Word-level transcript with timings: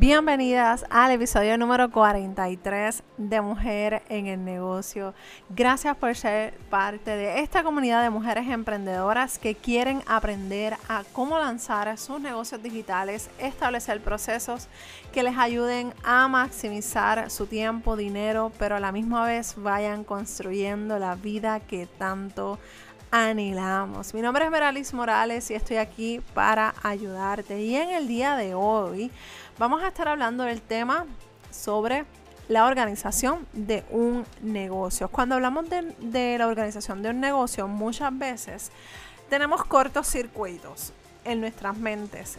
Bienvenidas 0.00 0.86
al 0.90 1.10
episodio 1.10 1.58
número 1.58 1.90
43 1.90 3.02
de 3.16 3.40
Mujer 3.40 4.04
en 4.08 4.28
el 4.28 4.44
Negocio. 4.44 5.12
Gracias 5.50 5.96
por 5.96 6.14
ser 6.14 6.54
parte 6.70 7.16
de 7.16 7.40
esta 7.40 7.64
comunidad 7.64 8.04
de 8.04 8.10
mujeres 8.10 8.46
emprendedoras 8.48 9.40
que 9.40 9.56
quieren 9.56 10.00
aprender 10.06 10.76
a 10.88 11.02
cómo 11.12 11.36
lanzar 11.40 11.98
sus 11.98 12.20
negocios 12.20 12.62
digitales, 12.62 13.28
establecer 13.40 14.00
procesos 14.00 14.68
que 15.12 15.24
les 15.24 15.36
ayuden 15.36 15.92
a 16.04 16.28
maximizar 16.28 17.28
su 17.28 17.46
tiempo, 17.46 17.96
dinero, 17.96 18.52
pero 18.56 18.76
a 18.76 18.80
la 18.80 18.92
misma 18.92 19.26
vez 19.26 19.54
vayan 19.56 20.04
construyendo 20.04 21.00
la 21.00 21.16
vida 21.16 21.58
que 21.58 21.88
tanto 21.88 22.60
anhelamos. 23.10 24.12
Mi 24.14 24.20
nombre 24.20 24.44
es 24.44 24.50
Meralis 24.50 24.92
Morales 24.92 25.50
y 25.50 25.54
estoy 25.54 25.76
aquí 25.78 26.20
para 26.34 26.74
ayudarte. 26.82 27.60
Y 27.60 27.76
en 27.76 27.90
el 27.90 28.06
día 28.06 28.36
de 28.36 28.54
hoy 28.54 29.10
vamos 29.58 29.82
a 29.82 29.88
estar 29.88 30.08
hablando 30.08 30.44
del 30.44 30.62
tema 30.62 31.04
sobre 31.50 32.04
la 32.48 32.66
organización 32.66 33.46
de 33.52 33.84
un 33.90 34.24
negocio. 34.40 35.08
Cuando 35.08 35.34
hablamos 35.34 35.66
de, 35.68 36.38
la 36.38 36.46
organización 36.46 37.02
de 37.02 37.10
un 37.10 37.20
negocio, 37.20 37.68
muchas 37.68 38.16
veces 38.16 38.70
tenemos 39.28 39.64
cortos 39.64 40.06
circuitos 40.06 40.92
en 41.24 41.40
nuestras 41.40 41.76
mentes. 41.76 42.38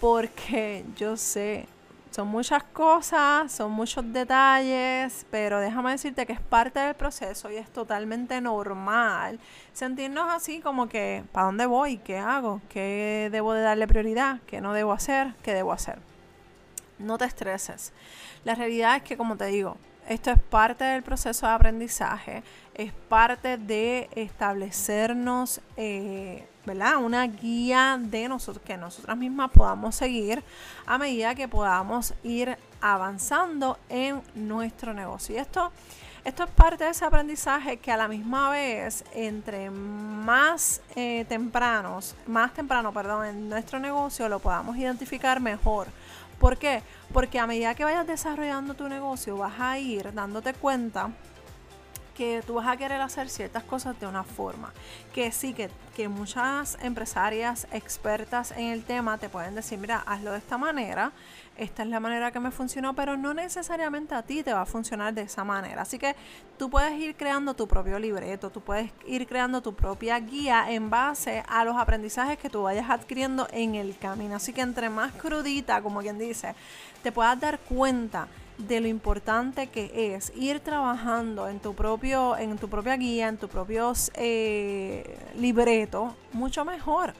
Porque 0.00 0.84
yo 0.96 1.16
sé, 1.16 1.66
son 2.12 2.28
muchas 2.28 2.62
cosas, 2.62 3.50
son 3.50 3.72
muchos 3.72 4.12
detalles, 4.12 5.26
pero 5.30 5.58
déjame 5.58 5.90
decirte 5.90 6.24
que 6.24 6.34
es 6.34 6.40
parte 6.40 6.78
del 6.78 6.94
proceso 6.94 7.50
y 7.50 7.56
es 7.56 7.68
totalmente 7.70 8.40
normal 8.40 9.40
sentirnos 9.72 10.28
así 10.30 10.60
como 10.60 10.88
que, 10.88 11.24
¿para 11.32 11.46
dónde 11.46 11.66
voy? 11.66 11.98
¿Qué 11.98 12.18
hago? 12.18 12.60
¿Qué 12.68 13.28
debo 13.32 13.54
de 13.54 13.62
darle 13.62 13.88
prioridad? 13.88 14.38
¿Qué 14.46 14.60
no 14.60 14.72
debo 14.72 14.92
hacer? 14.92 15.34
¿Qué 15.42 15.52
debo 15.52 15.72
hacer? 15.72 16.07
No 16.98 17.18
te 17.18 17.24
estreses. 17.24 17.92
La 18.44 18.54
realidad 18.54 18.96
es 18.96 19.02
que, 19.02 19.16
como 19.16 19.36
te 19.36 19.46
digo, 19.46 19.76
esto 20.08 20.30
es 20.30 20.40
parte 20.40 20.84
del 20.84 21.02
proceso 21.02 21.46
de 21.46 21.52
aprendizaje, 21.52 22.42
es 22.74 22.92
parte 23.10 23.58
de 23.58 24.08
establecernos, 24.14 25.60
eh, 25.76 26.46
¿verdad? 26.64 26.96
Una 26.96 27.26
guía 27.26 27.98
de 28.00 28.26
nosotros, 28.26 28.64
que 28.64 28.78
nosotras 28.78 29.16
mismas 29.18 29.50
podamos 29.50 29.94
seguir 29.94 30.42
a 30.86 30.96
medida 30.96 31.34
que 31.34 31.46
podamos 31.46 32.14
ir 32.22 32.56
avanzando 32.80 33.78
en 33.90 34.22
nuestro 34.34 34.94
negocio. 34.94 35.34
Y 35.34 35.38
esto, 35.38 35.70
esto 36.24 36.44
es 36.44 36.50
parte 36.50 36.84
de 36.84 36.90
ese 36.90 37.04
aprendizaje 37.04 37.76
que 37.76 37.92
a 37.92 37.98
la 37.98 38.08
misma 38.08 38.48
vez, 38.48 39.04
entre 39.12 39.70
más 39.70 40.80
eh, 40.96 41.26
tempranos, 41.28 42.14
más 42.26 42.54
temprano, 42.54 42.94
perdón, 42.94 43.26
en 43.26 43.48
nuestro 43.50 43.78
negocio 43.78 44.26
lo 44.30 44.38
podamos 44.38 44.74
identificar 44.78 45.38
mejor 45.38 45.88
¿Por 46.38 46.56
qué? 46.56 46.82
Porque 47.12 47.38
a 47.38 47.46
medida 47.46 47.74
que 47.74 47.84
vayas 47.84 48.06
desarrollando 48.06 48.74
tu 48.74 48.88
negocio 48.88 49.36
vas 49.36 49.58
a 49.58 49.78
ir 49.78 50.12
dándote 50.12 50.54
cuenta 50.54 51.10
que 52.18 52.42
tú 52.44 52.54
vas 52.54 52.66
a 52.66 52.76
querer 52.76 53.00
hacer 53.00 53.30
ciertas 53.30 53.62
cosas 53.62 53.98
de 54.00 54.06
una 54.08 54.24
forma. 54.24 54.72
Que 55.14 55.30
sí, 55.30 55.54
que, 55.54 55.70
que, 55.94 56.08
muchas 56.08 56.76
empresarias 56.82 57.68
expertas 57.70 58.50
en 58.50 58.72
el 58.72 58.82
tema 58.82 59.18
te 59.18 59.28
pueden 59.28 59.54
decir, 59.54 59.78
mira, 59.78 60.02
hazlo 60.04 60.32
de 60.32 60.38
esta 60.38 60.58
manera, 60.58 61.12
esta 61.56 61.84
es 61.84 61.88
la 61.88 62.00
manera 62.00 62.32
que 62.32 62.40
me 62.40 62.50
funcionó, 62.50 62.92
pero 62.94 63.16
no 63.16 63.34
necesariamente 63.34 64.16
a 64.16 64.22
ti 64.22 64.42
te 64.42 64.52
va 64.52 64.62
a 64.62 64.66
funcionar 64.66 65.14
de 65.14 65.22
esa 65.22 65.44
manera. 65.44 65.82
Así 65.82 65.96
que 65.96 66.16
tú 66.58 66.68
puedes 66.68 66.92
ir 66.98 67.14
creando 67.14 67.54
tu 67.54 67.68
propio 67.68 68.00
libreto, 68.00 68.50
tú 68.50 68.62
puedes 68.62 68.90
ir 69.06 69.24
creando 69.28 69.62
tu 69.62 69.74
propia 69.74 70.18
guía 70.18 70.72
en 70.72 70.90
base 70.90 71.44
a 71.48 71.64
los 71.64 71.76
aprendizajes 71.76 72.36
que 72.36 72.50
tú 72.50 72.64
vayas 72.64 72.90
adquiriendo 72.90 73.46
en 73.52 73.76
el 73.76 73.96
camino. 73.96 74.34
Así 74.34 74.52
que 74.52 74.62
entre 74.62 74.90
más 74.90 75.12
crudita, 75.12 75.80
como 75.82 76.00
quien 76.00 76.18
dice, 76.18 76.56
te 77.04 77.12
puedas 77.12 77.38
dar 77.38 77.60
cuenta 77.60 78.26
de 78.58 78.80
lo 78.80 78.88
importante 78.88 79.68
que 79.68 80.14
es 80.14 80.32
ir 80.36 80.60
trabajando 80.60 81.48
en 81.48 81.60
tu 81.60 81.74
propio, 81.74 82.36
en 82.36 82.58
tu 82.58 82.68
propia 82.68 82.96
guía, 82.96 83.28
en 83.28 83.38
tu 83.38 83.48
propio 83.48 83.92
eh, 84.14 85.18
libreto, 85.36 86.14
mucho 86.32 86.64
mejor. 86.64 87.14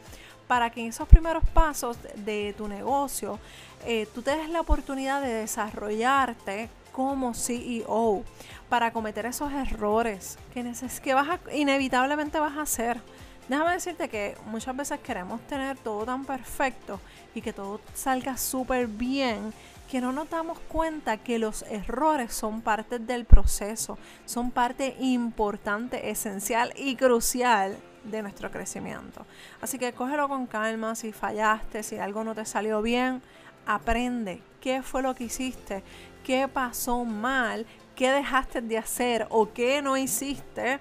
Para 0.48 0.70
que 0.70 0.80
en 0.80 0.88
esos 0.88 1.06
primeros 1.06 1.44
pasos 1.50 1.98
de 2.16 2.54
tu 2.56 2.68
negocio 2.68 3.38
eh, 3.86 4.06
tú 4.14 4.22
te 4.22 4.34
des 4.34 4.48
la 4.48 4.60
oportunidad 4.60 5.22
de 5.22 5.32
desarrollarte 5.32 6.70
como 6.92 7.34
CEO 7.34 8.24
para 8.68 8.92
cometer 8.92 9.26
esos 9.26 9.52
errores 9.52 10.38
que, 10.52 10.72
que 11.02 11.14
vas 11.14 11.38
inevitablemente 11.52 12.40
vas 12.40 12.56
a 12.56 12.62
hacer. 12.62 13.00
Déjame 13.48 13.72
decirte 13.72 14.08
que 14.08 14.36
muchas 14.46 14.76
veces 14.76 14.98
queremos 15.00 15.40
tener 15.42 15.78
todo 15.78 16.04
tan 16.04 16.24
perfecto 16.24 17.00
y 17.34 17.40
que 17.40 17.52
todo 17.52 17.80
salga 17.94 18.36
súper 18.36 18.86
bien 18.86 19.54
que 19.88 20.00
no 20.00 20.12
nos 20.12 20.28
damos 20.28 20.58
cuenta 20.60 21.16
que 21.16 21.38
los 21.38 21.62
errores 21.62 22.34
son 22.34 22.60
parte 22.60 22.98
del 22.98 23.24
proceso, 23.24 23.98
son 24.26 24.50
parte 24.50 24.96
importante, 25.00 26.10
esencial 26.10 26.72
y 26.76 26.94
crucial 26.94 27.78
de 28.04 28.22
nuestro 28.22 28.50
crecimiento. 28.50 29.26
Así 29.60 29.78
que 29.78 29.92
cógelo 29.92 30.28
con 30.28 30.46
calma, 30.46 30.94
si 30.94 31.12
fallaste, 31.12 31.82
si 31.82 31.98
algo 31.98 32.22
no 32.22 32.34
te 32.34 32.44
salió 32.44 32.82
bien, 32.82 33.22
aprende 33.66 34.42
qué 34.60 34.82
fue 34.82 35.02
lo 35.02 35.14
que 35.14 35.24
hiciste, 35.24 35.82
qué 36.22 36.48
pasó 36.48 37.04
mal, 37.04 37.66
qué 37.96 38.10
dejaste 38.10 38.60
de 38.60 38.78
hacer 38.78 39.26
o 39.30 39.52
qué 39.52 39.80
no 39.80 39.96
hiciste 39.96 40.80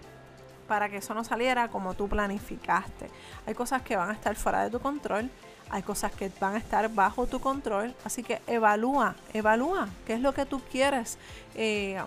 para 0.67 0.89
que 0.89 0.97
eso 0.97 1.13
no 1.13 1.23
saliera 1.23 1.69
como 1.69 1.93
tú 1.93 2.09
planificaste. 2.09 3.09
Hay 3.45 3.53
cosas 3.53 3.81
que 3.83 3.95
van 3.95 4.09
a 4.09 4.13
estar 4.13 4.35
fuera 4.35 4.63
de 4.63 4.69
tu 4.69 4.79
control 4.79 5.31
hay 5.69 5.81
cosas 5.83 6.11
que 6.11 6.31
van 6.39 6.55
a 6.55 6.57
estar 6.57 6.89
bajo 6.89 7.27
tu 7.27 7.39
control, 7.39 7.93
así 8.03 8.23
que 8.23 8.41
evalúa, 8.47 9.15
evalúa 9.33 9.89
qué 10.05 10.13
es 10.13 10.21
lo 10.21 10.33
que 10.33 10.45
tú 10.45 10.61
quieres, 10.71 11.17
eh, 11.55 12.01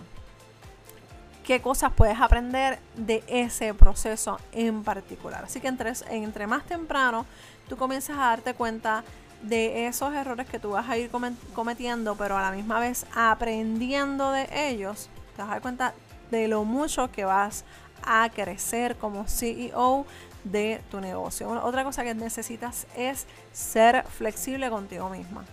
qué 1.43 1.61
cosas 1.61 1.91
puedes 1.93 2.19
aprender 2.19 2.79
de 2.95 3.23
ese 3.27 3.73
proceso 3.73 4.39
en 4.51 4.83
particular. 4.83 5.43
Así 5.43 5.59
que 5.59 5.67
entre, 5.67 5.91
entre 6.09 6.47
más 6.47 6.65
temprano 6.65 7.25
tú 7.67 7.77
comienzas 7.77 8.17
a 8.17 8.27
darte 8.27 8.53
cuenta 8.53 9.03
de 9.41 9.87
esos 9.87 10.13
errores 10.13 10.47
que 10.47 10.59
tú 10.59 10.71
vas 10.71 10.87
a 10.87 10.97
ir 10.97 11.09
cometiendo, 11.53 12.15
pero 12.15 12.37
a 12.37 12.41
la 12.41 12.51
misma 12.51 12.79
vez 12.79 13.05
aprendiendo 13.15 14.31
de 14.31 14.47
ellos, 14.69 15.09
te 15.35 15.41
vas 15.41 15.49
a 15.49 15.53
dar 15.53 15.61
cuenta 15.61 15.93
de 16.29 16.47
lo 16.47 16.63
mucho 16.63 17.11
que 17.11 17.25
vas 17.25 17.65
a 18.03 18.29
crecer 18.29 18.95
como 18.97 19.27
CEO 19.27 20.05
de 20.43 20.81
tu 20.89 20.99
negocio. 20.99 21.49
Otra 21.63 21.83
cosa 21.83 22.03
que 22.03 22.13
necesitas 22.13 22.87
es 22.95 23.27
ser 23.51 24.03
flexible 24.03 24.69
contigo 24.69 25.09
misma. 25.09 25.45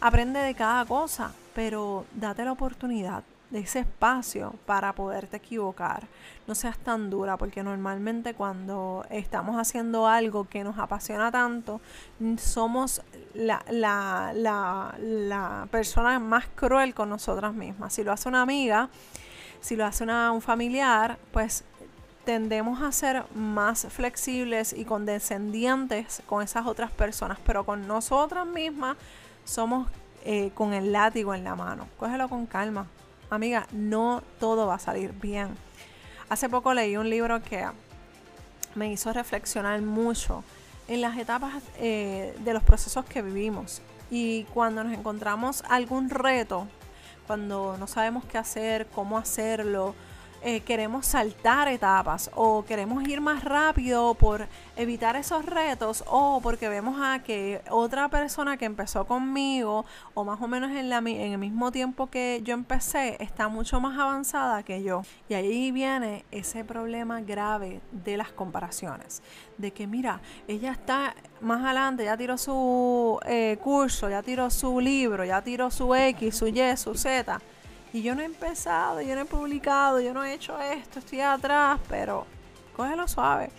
Aprende 0.00 0.40
de 0.40 0.54
cada 0.54 0.84
cosa, 0.84 1.32
pero 1.54 2.06
date 2.14 2.44
la 2.44 2.52
oportunidad 2.52 3.22
de 3.50 3.58
ese 3.58 3.80
espacio 3.80 4.54
para 4.64 4.92
poderte 4.94 5.36
equivocar. 5.36 6.06
No 6.46 6.54
seas 6.54 6.78
tan 6.78 7.10
dura, 7.10 7.36
porque 7.36 7.62
normalmente 7.62 8.34
cuando 8.34 9.04
estamos 9.10 9.56
haciendo 9.56 10.06
algo 10.06 10.48
que 10.48 10.64
nos 10.64 10.78
apasiona 10.78 11.30
tanto, 11.30 11.80
somos 12.38 13.02
la, 13.34 13.62
la, 13.70 14.32
la, 14.34 14.94
la 14.98 15.68
persona 15.70 16.18
más 16.18 16.46
cruel 16.54 16.94
con 16.94 17.10
nosotras 17.10 17.52
mismas. 17.52 17.92
Si 17.92 18.04
lo 18.04 18.12
hace 18.12 18.28
una 18.28 18.42
amiga, 18.42 18.88
si 19.60 19.76
lo 19.76 19.84
hace 19.84 20.04
una, 20.04 20.32
un 20.32 20.40
familiar, 20.40 21.18
pues 21.32 21.64
tendemos 22.24 22.82
a 22.82 22.92
ser 22.92 23.24
más 23.34 23.86
flexibles 23.88 24.72
y 24.72 24.84
condescendientes 24.84 26.22
con 26.26 26.42
esas 26.42 26.66
otras 26.66 26.90
personas, 26.90 27.38
pero 27.44 27.64
con 27.64 27.86
nosotras 27.86 28.46
mismas 28.46 28.96
somos 29.44 29.88
eh, 30.24 30.50
con 30.54 30.74
el 30.74 30.92
látigo 30.92 31.34
en 31.34 31.44
la 31.44 31.54
mano. 31.56 31.88
Cógelo 31.98 32.28
con 32.28 32.46
calma. 32.46 32.86
Amiga, 33.30 33.66
no 33.72 34.22
todo 34.38 34.66
va 34.66 34.74
a 34.74 34.78
salir 34.78 35.12
bien. 35.12 35.56
Hace 36.28 36.48
poco 36.48 36.74
leí 36.74 36.96
un 36.96 37.08
libro 37.08 37.42
que 37.42 37.66
me 38.74 38.92
hizo 38.92 39.12
reflexionar 39.12 39.80
mucho 39.82 40.44
en 40.88 41.00
las 41.00 41.16
etapas 41.16 41.62
eh, 41.78 42.36
de 42.40 42.52
los 42.52 42.62
procesos 42.62 43.04
que 43.04 43.22
vivimos. 43.22 43.80
Y 44.10 44.44
cuando 44.52 44.84
nos 44.84 44.92
encontramos 44.92 45.62
algún 45.68 46.10
reto, 46.10 46.66
cuando 47.26 47.76
no 47.78 47.86
sabemos 47.86 48.24
qué 48.24 48.38
hacer, 48.38 48.86
cómo 48.88 49.16
hacerlo, 49.16 49.94
eh, 50.42 50.60
queremos 50.60 51.04
saltar 51.04 51.68
etapas 51.68 52.30
o 52.34 52.64
queremos 52.64 53.06
ir 53.06 53.20
más 53.20 53.44
rápido 53.44 54.14
por 54.14 54.46
evitar 54.76 55.16
esos 55.16 55.44
retos 55.44 56.02
o 56.06 56.40
porque 56.42 56.70
vemos 56.70 56.98
a 57.02 57.22
que 57.22 57.60
otra 57.70 58.08
persona 58.08 58.56
que 58.56 58.64
empezó 58.64 59.06
conmigo 59.06 59.84
o 60.14 60.24
más 60.24 60.40
o 60.40 60.48
menos 60.48 60.70
en, 60.70 60.88
la, 60.88 60.98
en 60.98 61.32
el 61.32 61.38
mismo 61.38 61.70
tiempo 61.70 62.08
que 62.08 62.40
yo 62.42 62.54
empecé 62.54 63.22
está 63.22 63.48
mucho 63.48 63.80
más 63.80 63.98
avanzada 63.98 64.62
que 64.62 64.82
yo. 64.82 65.02
Y 65.28 65.34
ahí 65.34 65.72
viene 65.72 66.24
ese 66.30 66.64
problema 66.64 67.20
grave 67.20 67.82
de 67.92 68.16
las 68.16 68.32
comparaciones. 68.32 69.22
De 69.58 69.72
que 69.72 69.86
mira, 69.86 70.22
ella 70.48 70.72
está 70.72 71.14
más 71.42 71.62
adelante, 71.62 72.04
ya 72.04 72.16
tiró 72.16 72.38
su 72.38 73.20
eh, 73.26 73.58
curso, 73.62 74.08
ya 74.08 74.22
tiró 74.22 74.48
su 74.48 74.80
libro, 74.80 75.24
ya 75.24 75.42
tiró 75.42 75.70
su 75.70 75.94
X, 75.94 76.34
su 76.34 76.46
Y, 76.46 76.76
su 76.78 76.94
Z 76.94 77.40
y 77.92 78.02
yo 78.02 78.14
no 78.14 78.22
he 78.22 78.24
empezado, 78.24 79.00
yo 79.00 79.14
no 79.14 79.22
he 79.22 79.24
publicado, 79.24 80.00
yo 80.00 80.14
no 80.14 80.24
he 80.24 80.34
hecho 80.34 80.58
esto, 80.60 81.00
estoy 81.00 81.20
atrás, 81.20 81.80
pero 81.88 82.26
cógelo 82.76 83.08
suave. 83.08 83.50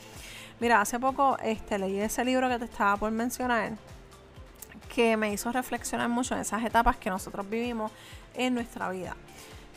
Mira, 0.59 0.79
hace 0.79 0.99
poco 0.99 1.37
este, 1.43 1.77
leí 1.77 1.99
ese 1.99 2.23
libro 2.23 2.47
que 2.47 2.59
te 2.59 2.65
estaba 2.65 2.95
por 2.97 3.11
mencionar, 3.11 3.71
que 4.93 5.17
me 5.17 5.33
hizo 5.33 5.51
reflexionar 5.51 6.07
mucho 6.07 6.35
en 6.35 6.41
esas 6.41 6.63
etapas 6.63 6.97
que 6.97 7.09
nosotros 7.09 7.49
vivimos 7.49 7.91
en 8.35 8.53
nuestra 8.53 8.89
vida. 8.89 9.15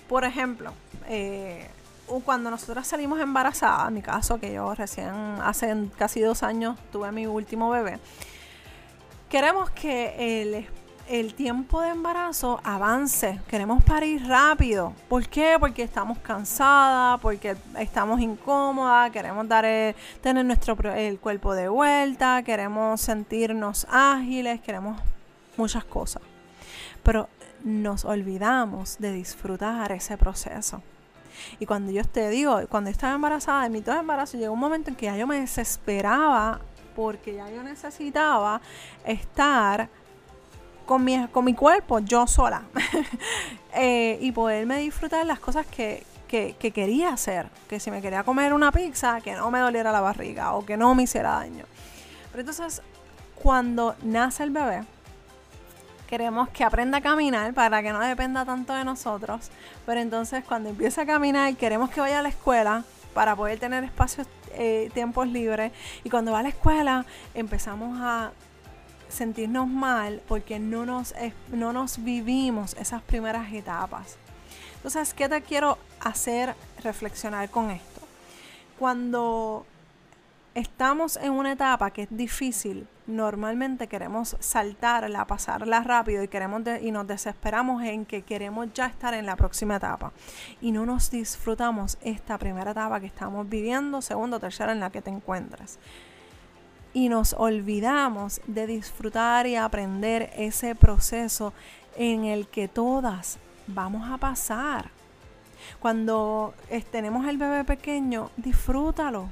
Por 0.09 0.25
ejemplo, 0.25 0.73
eh, 1.09 1.69
cuando 2.25 2.51
nosotros 2.51 2.87
salimos 2.87 3.19
embarazadas, 3.21 3.89
en 3.89 3.95
mi 3.95 4.03
caso, 4.03 4.39
que 4.39 4.53
yo 4.53 4.75
recién 4.75 5.09
hace 5.43 5.75
casi 5.97 6.21
dos 6.21 6.43
años 6.43 6.77
tuve 6.93 7.11
mi 7.13 7.27
último 7.27 7.71
bebé, 7.71 7.99
queremos 9.31 9.71
que 9.71 10.43
el 10.43 10.67
el 11.09 11.35
tiempo 11.35 11.81
de 11.81 11.91
embarazo 11.91 12.61
avance. 12.65 13.41
Queremos 13.49 13.83
parir 13.85 14.27
rápido. 14.27 14.93
¿Por 15.09 15.29
qué? 15.29 15.57
Porque 15.61 15.83
estamos 15.83 16.19
cansadas, 16.19 17.21
porque 17.21 17.57
estamos 17.79 18.21
incómodas, 18.21 19.11
queremos 19.11 19.49
dar 19.49 19.65
tener 20.21 20.45
nuestro 20.45 20.77
el 20.95 21.19
cuerpo 21.19 21.55
de 21.55 21.69
vuelta, 21.69 22.43
queremos 22.43 23.01
sentirnos 23.01 23.87
ágiles, 23.91 24.61
queremos 24.61 25.01
muchas 25.57 25.85
cosas. 25.85 26.23
Pero 27.03 27.29
nos 27.63 28.05
olvidamos 28.05 28.99
de 28.99 29.13
disfrutar 29.13 29.93
ese 29.93 30.17
proceso. 30.17 30.83
Y 31.59 31.67
cuando 31.67 31.91
yo 31.93 32.05
te 32.05 32.29
digo, 32.31 32.61
cuando 32.69 32.91
estaba 32.91 33.15
embarazada, 33.15 33.67
en 33.67 33.73
mi 33.73 33.81
todo 33.81 33.99
embarazo, 33.99 34.39
llegó 34.39 34.53
un 34.53 34.61
momento 34.61 34.91
en 34.91 34.97
que 34.97 35.07
ya 35.07 35.17
yo 35.17 35.27
me 35.27 35.41
desesperaba 35.41 36.61
porque 36.95 37.35
ya 37.35 37.51
yo 37.51 37.63
necesitaba 37.63 38.61
estar 39.05 39.89
con 40.85 41.05
mi, 41.05 41.27
con 41.29 41.45
mi 41.45 41.55
cuerpo, 41.55 41.99
yo 42.01 42.27
sola. 42.27 42.63
Eh, 43.77 44.19
y 44.21 44.31
poderme 44.31 44.79
disfrutar 44.79 45.27
las 45.27 45.41
cosas 45.41 45.67
que, 45.67 46.07
que, 46.29 46.55
quería 46.71 47.09
hacer. 47.09 47.49
Que 47.69 47.81
si 47.81 47.91
me 47.91 48.01
quería 48.01 48.23
comer 48.23 48.53
una 48.53 48.71
pizza, 48.71 49.21
que 49.21 49.35
no 49.35 49.51
me 49.51 49.59
doliera 49.59 49.91
la 49.91 50.01
barriga 50.01 50.55
o 50.55 50.65
que 50.65 50.77
no 50.77 50.95
me 50.95 51.03
hiciera 51.03 51.31
daño. 51.31 51.65
Pero 52.31 52.41
entonces, 52.43 52.83
cuando 53.35 53.97
nace 54.05 54.45
el 54.45 54.51
bebé, 54.51 54.85
queremos 56.07 56.49
que 56.51 56.63
aprenda 56.63 56.99
a 56.99 57.01
caminar 57.01 57.53
para 57.53 57.83
que 57.83 57.93
no 57.93 57.99
dependa 57.99 58.45
tanto 58.45 58.75
de 58.75 58.85
nosotros. 58.85 59.51
Pero 59.87 60.01
entonces, 60.01 60.45
cuando 60.45 60.71
empieza 60.71 61.03
a 61.03 61.07
caminar, 61.07 61.57
queremos 61.57 61.91
que 61.91 62.01
vaya 62.01 62.21
a 62.21 62.23
la 62.23 62.29
escuela 62.29 62.85
para 63.13 63.35
poder 63.35 63.59
tener 63.59 63.83
espacios, 63.85 64.27
eh, 64.53 64.91
tiempos 64.95 65.27
libres. 65.29 65.73
Y 66.05 66.11
cuando 66.11 66.31
va 66.31 66.41
a 66.41 66.43
la 66.43 66.49
escuela, 66.51 67.05
empezamos 67.35 67.99
a 68.01 68.31
sentirnos 69.15 69.69
mal 69.69 70.21
porque 70.29 70.59
no 70.59 70.85
nos, 70.85 71.15
no 71.53 71.73
nos 71.73 72.03
vivimos 72.03 72.75
esas 72.75 73.03
primeras 73.03 73.53
etapas. 73.53 74.17
Entonces, 74.77 75.15
¿qué 75.15 75.29
te 75.29 75.41
quiero 75.41 75.79
hacer 76.01 76.55
reflexionar 76.83 77.49
con 77.49 77.71
esto? 77.71 78.03
Cuando 78.79 79.65
estamos 80.55 81.17
en 81.17 81.33
una 81.33 81.53
etapa 81.53 81.91
que 81.91 82.03
es 82.03 82.09
difícil, 82.11 82.87
normalmente 83.07 83.87
queremos 83.87 84.37
saltarla, 84.41 85.27
pasarla 85.27 85.81
rápido 85.83 86.23
y, 86.23 86.29
queremos 86.29 86.63
y 86.83 86.91
nos 86.91 87.07
desesperamos 87.07 87.83
en 87.83 88.05
que 88.05 88.23
queremos 88.23 88.73
ya 88.75 88.87
estar 88.87 89.15
en 89.15 89.27
la 89.27 89.37
próxima 89.37 89.77
etapa. 89.77 90.13
Y 90.61 90.73
no 90.73 90.85
nos 90.85 91.11
disfrutamos 91.11 91.99
esta 92.03 92.37
primera 92.39 92.73
etapa 92.73 93.01
que 93.01 93.07
estamos 93.07 93.49
viviendo, 93.49 94.03
segunda 94.03 94.37
o 94.37 94.41
tercera 94.41 94.73
en 94.73 94.81
la 94.81 94.91
que 94.91 95.03
te 95.03 95.11
encuentras 95.11 95.79
y 96.95 97.09
nos 97.09 97.35
olvidamos 97.35 98.41
de 98.47 98.67
disfrutar 98.67 99.47
y 99.47 99.57
aprender 99.57 100.33
ese 100.37 100.75
proceso 100.75 101.53
en 101.97 102.25
el 102.25 102.47
que 102.47 102.69
todas 102.69 103.39
vamos 103.67 104.11
a 104.11 104.17
pasar. 104.17 104.91
Cuando 105.81 106.55
tenemos 106.91 107.27
el 107.27 107.37
bebé 107.37 107.65
pequeño, 107.65 108.31
disfrútalo. 108.37 109.29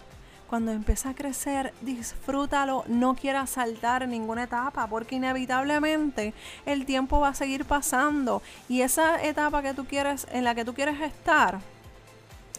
Cuando 0.49 0.73
empieza 0.73 1.11
a 1.11 1.15
crecer, 1.15 1.73
disfrútalo. 1.81 2.85
No 2.87 3.15
quieras 3.15 3.51
saltar 3.51 4.07
ninguna 4.07 4.45
etapa 4.45 4.87
porque 4.87 5.15
inevitablemente 5.15 6.35
el 6.67 6.85
tiempo 6.85 7.21
va 7.21 7.29
a 7.29 7.35
seguir 7.35 7.65
pasando 7.65 8.43
y 8.69 8.83
esa 8.83 9.23
etapa 9.23 9.63
que 9.63 9.73
tú 9.73 9.87
quieres 9.87 10.27
en 10.31 10.45
la 10.45 10.55
que 10.55 10.65
tú 10.65 10.75
quieres 10.75 11.01
estar 11.01 11.61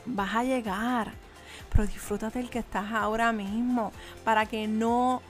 vas 0.05 0.35
a 0.35 0.43
llegar 0.43 1.22
pero 1.73 1.87
disfrútate 1.87 2.39
el 2.39 2.49
que 2.49 2.59
estás 2.59 2.93
ahora 2.93 3.33
mismo 3.33 3.91
para 4.23 4.45
que 4.45 4.67
no 4.67 5.21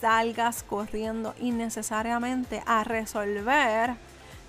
salgas 0.00 0.62
corriendo 0.62 1.34
innecesariamente 1.40 2.62
a 2.66 2.84
resolver 2.84 3.94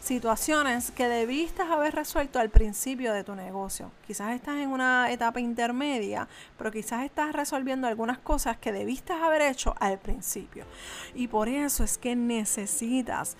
situaciones 0.03 0.91
que 0.91 1.07
debiste 1.07 1.61
haber 1.61 1.95
resuelto 1.95 2.37
al 2.37 2.49
principio 2.49 3.13
de 3.13 3.23
tu 3.23 3.35
negocio. 3.35 3.89
Quizás 4.05 4.35
estás 4.35 4.57
en 4.57 4.69
una 4.69 5.09
etapa 5.09 5.39
intermedia, 5.39 6.27
pero 6.57 6.71
quizás 6.71 7.05
estás 7.05 7.31
resolviendo 7.33 7.87
algunas 7.87 8.17
cosas 8.17 8.57
que 8.57 8.73
debiste 8.73 9.13
haber 9.13 9.43
hecho 9.43 9.73
al 9.79 9.99
principio. 9.99 10.65
Y 11.15 11.29
por 11.29 11.47
eso 11.47 11.85
es 11.85 11.97
que 11.97 12.17
necesitas 12.17 13.37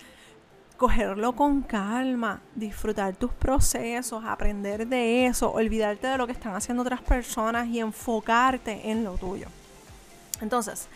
cogerlo 0.76 1.34
con 1.34 1.62
calma, 1.62 2.40
disfrutar 2.54 3.14
tus 3.14 3.32
procesos, 3.32 4.24
aprender 4.24 4.86
de 4.86 5.26
eso, 5.26 5.52
olvidarte 5.52 6.06
de 6.06 6.18
lo 6.18 6.26
que 6.26 6.32
están 6.32 6.54
haciendo 6.54 6.82
otras 6.82 7.00
personas 7.00 7.68
y 7.68 7.80
enfocarte 7.80 8.90
en 8.90 9.04
lo 9.04 9.16
tuyo. 9.16 9.46
Entonces, 10.40 10.88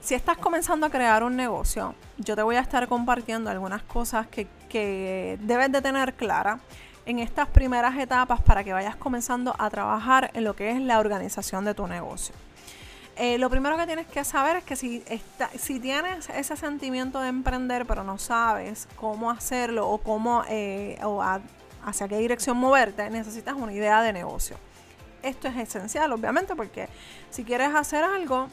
si 0.00 0.14
estás 0.14 0.36
comenzando 0.36 0.86
a 0.86 0.90
crear 0.90 1.22
un 1.22 1.36
negocio, 1.36 1.94
yo 2.18 2.36
te 2.36 2.42
voy 2.42 2.56
a 2.56 2.60
estar 2.60 2.86
compartiendo 2.88 3.50
algunas 3.50 3.82
cosas 3.82 4.26
que, 4.26 4.46
que 4.68 5.38
debes 5.40 5.70
de 5.72 5.80
tener 5.80 6.14
clara 6.14 6.58
en 7.06 7.18
estas 7.18 7.48
primeras 7.48 7.96
etapas 7.98 8.40
para 8.42 8.64
que 8.64 8.72
vayas 8.72 8.96
comenzando 8.96 9.54
a 9.58 9.70
trabajar 9.70 10.30
en 10.34 10.44
lo 10.44 10.56
que 10.56 10.70
es 10.70 10.80
la 10.80 10.98
organización 10.98 11.64
de 11.64 11.74
tu 11.74 11.86
negocio. 11.86 12.34
Eh, 13.16 13.38
lo 13.38 13.48
primero 13.48 13.76
que 13.76 13.86
tienes 13.86 14.06
que 14.08 14.24
saber 14.24 14.56
es 14.56 14.64
que 14.64 14.74
si, 14.74 15.80
tienes 15.80 16.28
ese 16.30 16.56
sentimiento 16.56 17.20
de 17.20 17.28
emprender 17.28 17.86
pero 17.86 18.02
no 18.02 18.18
sabes 18.18 18.88
cómo 18.96 19.30
hacerlo 19.30 19.88
o 19.88 19.98
cómo 19.98 20.42
eh, 20.48 20.98
o 21.04 21.22
hacia 21.84 22.08
qué 22.08 22.18
dirección 22.18 22.56
moverte, 22.56 23.08
necesitas 23.10 23.54
una 23.54 23.72
idea 23.72 24.02
de 24.02 24.12
negocio. 24.12 24.56
Esto 25.22 25.48
es 25.48 25.56
esencial, 25.56 26.12
obviamente, 26.12 26.56
porque 26.56 26.88
si 27.30 27.44
quieres 27.44 27.74
hacer 27.74 28.02
algo, 28.02 28.48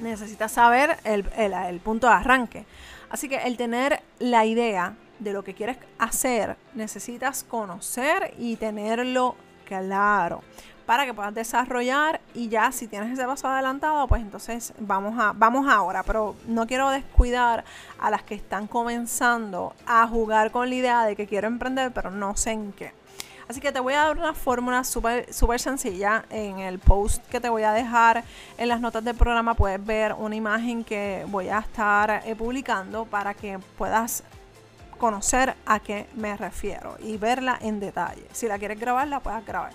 necesitas 0.00 0.52
saber 0.52 0.98
el, 1.04 1.24
el 1.36 1.80
punto 1.80 2.08
de 2.08 2.12
arranque. 2.12 2.66
Así 3.10 3.28
que 3.28 3.36
el 3.36 3.56
tener 3.56 4.02
la 4.18 4.44
idea 4.44 4.94
de 5.18 5.32
lo 5.32 5.44
que 5.44 5.54
quieres 5.54 5.78
hacer, 5.98 6.56
necesitas 6.74 7.42
conocer 7.42 8.34
y 8.38 8.56
tenerlo 8.56 9.34
claro 9.64 10.42
para 10.86 11.04
que 11.04 11.12
puedas 11.12 11.34
desarrollar 11.34 12.20
y 12.32 12.48
ya 12.48 12.70
si 12.72 12.86
tienes 12.86 13.12
ese 13.12 13.26
paso 13.26 13.48
adelantado, 13.48 14.06
pues 14.06 14.22
entonces 14.22 14.72
vamos 14.78 15.18
a 15.18 15.32
vamos 15.34 15.68
ahora, 15.68 16.04
pero 16.04 16.36
no 16.46 16.66
quiero 16.66 16.88
descuidar 16.90 17.64
a 17.98 18.10
las 18.10 18.22
que 18.22 18.36
están 18.36 18.68
comenzando 18.68 19.74
a 19.84 20.06
jugar 20.06 20.52
con 20.52 20.70
la 20.70 20.74
idea 20.76 21.04
de 21.04 21.16
que 21.16 21.26
quiero 21.26 21.48
emprender, 21.48 21.92
pero 21.92 22.10
no 22.10 22.36
sé 22.36 22.52
en 22.52 22.72
qué. 22.72 22.92
Así 23.48 23.60
que 23.60 23.70
te 23.70 23.78
voy 23.78 23.94
a 23.94 24.04
dar 24.04 24.18
una 24.18 24.34
fórmula 24.34 24.82
súper 24.82 25.32
super 25.32 25.60
sencilla. 25.60 26.24
En 26.30 26.58
el 26.58 26.78
post 26.78 27.24
que 27.28 27.40
te 27.40 27.48
voy 27.48 27.62
a 27.62 27.72
dejar 27.72 28.24
en 28.58 28.68
las 28.68 28.80
notas 28.80 29.04
del 29.04 29.14
programa 29.14 29.54
puedes 29.54 29.84
ver 29.84 30.14
una 30.14 30.34
imagen 30.34 30.82
que 30.82 31.24
voy 31.28 31.48
a 31.48 31.60
estar 31.60 32.22
eh, 32.24 32.34
publicando 32.34 33.04
para 33.04 33.34
que 33.34 33.58
puedas 33.78 34.24
conocer 34.98 35.54
a 35.64 35.78
qué 35.78 36.08
me 36.14 36.36
refiero 36.36 36.96
y 37.00 37.16
verla 37.18 37.58
en 37.60 37.78
detalle. 37.78 38.26
Si 38.32 38.48
la 38.48 38.58
quieres 38.58 38.80
grabar, 38.80 39.06
la 39.06 39.20
puedes 39.20 39.44
grabar. 39.46 39.72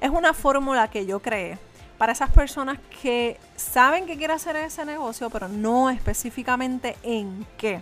Es 0.00 0.10
una 0.10 0.34
fórmula 0.34 0.88
que 0.88 1.06
yo 1.06 1.20
creé 1.20 1.58
para 1.98 2.12
esas 2.12 2.30
personas 2.30 2.78
que 3.02 3.38
saben 3.56 4.06
que 4.06 4.16
quieren 4.16 4.36
hacer 4.36 4.56
ese 4.56 4.84
negocio, 4.84 5.30
pero 5.30 5.48
no 5.48 5.90
específicamente 5.90 6.96
en 7.02 7.46
qué. 7.56 7.80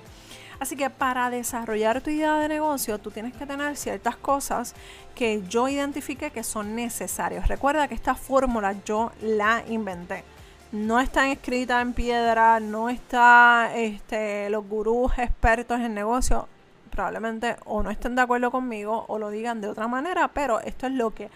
Así 0.61 0.77
que 0.77 0.89
para 0.89 1.31
desarrollar 1.31 2.01
tu 2.01 2.11
idea 2.11 2.37
de 2.37 2.49
negocio, 2.49 2.99
tú 2.99 3.11
tienes 3.11 3.35
que 3.35 3.45
tener 3.45 3.77
ciertas 3.77 4.17
cosas 4.17 4.75
que 5.15 5.43
yo 5.49 5.69
identifique 5.69 6.31
que 6.31 6.45
son 6.45 6.77
necesarias. 6.77 7.49
Recuerda 7.49 7.89
que 7.89 7.95
esta 7.95 8.15
fórmula 8.15 8.75
yo 8.85 9.11
la 9.21 9.65
inventé. 9.69 10.23
No 10.71 11.01
está 11.01 11.31
escrita 11.31 11.81
en 11.81 11.93
piedra, 11.93 12.61
no 12.61 12.89
está 12.89 13.73
este, 13.75 14.49
los 14.51 14.67
gurús 14.67 15.13
expertos 15.19 15.81
en 15.81 15.95
negocio 15.95 16.49
probablemente 16.91 17.57
o 17.65 17.83
no 17.83 17.91
estén 17.91 18.15
de 18.15 18.23
acuerdo 18.23 18.53
conmigo 18.53 19.05
o 19.09 19.19
lo 19.19 19.31
digan 19.31 19.61
de 19.61 19.69
otra 19.69 19.89
manera, 19.89 20.29
pero 20.29 20.61
esto 20.61 20.87
es 20.87 20.93
lo 20.93 21.13
que 21.13 21.29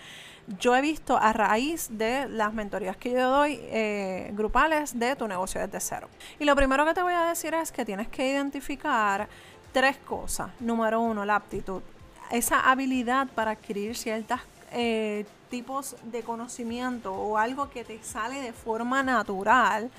yo 0.58 0.74
he 0.74 0.80
visto 0.80 1.18
a 1.18 1.32
raíz 1.32 1.88
de 1.90 2.28
las 2.28 2.54
mentorías 2.54 2.96
que 2.96 3.12
yo 3.12 3.28
doy 3.28 3.58
eh, 3.64 4.30
grupales 4.32 4.98
de 4.98 5.14
tu 5.16 5.28
negocio 5.28 5.60
desde 5.60 5.80
cero. 5.80 6.08
Y 6.38 6.44
lo 6.44 6.56
primero 6.56 6.86
que 6.86 6.94
te 6.94 7.02
voy 7.02 7.12
a 7.12 7.24
decir 7.24 7.54
es 7.54 7.70
que 7.70 7.84
tienes 7.84 8.08
que 8.08 8.30
identificar 8.30 9.28
tres 9.72 9.98
cosas. 9.98 10.50
Número 10.60 11.00
uno, 11.00 11.24
la 11.24 11.36
aptitud. 11.36 11.82
Esa 12.30 12.70
habilidad 12.70 13.28
para 13.28 13.52
adquirir 13.52 13.96
ciertos 13.96 14.40
eh, 14.72 15.26
tipos 15.50 15.96
de 16.04 16.22
conocimiento 16.22 17.12
o 17.12 17.38
algo 17.38 17.70
que 17.70 17.84
te 17.84 18.02
sale 18.02 18.40
de 18.40 18.52
forma 18.52 19.02
natural 19.02 19.90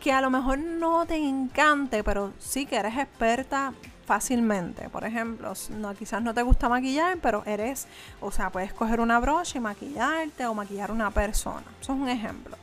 que 0.00 0.12
a 0.12 0.20
lo 0.20 0.30
mejor 0.30 0.58
no 0.58 1.06
te 1.06 1.16
encante, 1.16 2.04
pero 2.04 2.32
sí 2.38 2.66
que 2.66 2.76
eres 2.76 2.96
experta 2.96 3.72
fácilmente. 4.08 4.88
Por 4.88 5.04
ejemplo, 5.04 5.52
no, 5.68 5.94
quizás 5.94 6.22
no 6.22 6.32
te 6.32 6.40
gusta 6.40 6.66
maquillar, 6.70 7.18
pero 7.20 7.42
eres, 7.44 7.86
o 8.22 8.32
sea, 8.32 8.48
puedes 8.48 8.72
coger 8.72 9.00
una 9.00 9.20
brocha 9.20 9.58
y 9.58 9.60
maquillarte 9.60 10.46
o 10.46 10.54
maquillar 10.54 10.90
una 10.90 11.10
persona. 11.10 11.66
Eso 11.78 11.92
es 11.92 12.00
un 12.00 12.08
ejemplo. 12.08 12.56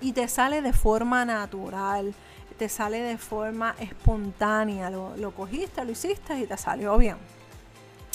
Y 0.00 0.12
te 0.12 0.26
sale 0.28 0.62
de 0.62 0.72
forma 0.72 1.26
natural. 1.26 2.14
te 2.58 2.70
sale 2.70 3.00
de 3.02 3.18
forma 3.18 3.74
espontánea. 3.78 4.88
Lo, 4.88 5.14
lo 5.18 5.30
cogiste, 5.32 5.84
lo 5.84 5.92
hiciste 5.92 6.38
y 6.38 6.46
te 6.46 6.56
salió 6.56 6.96
bien. 6.96 7.18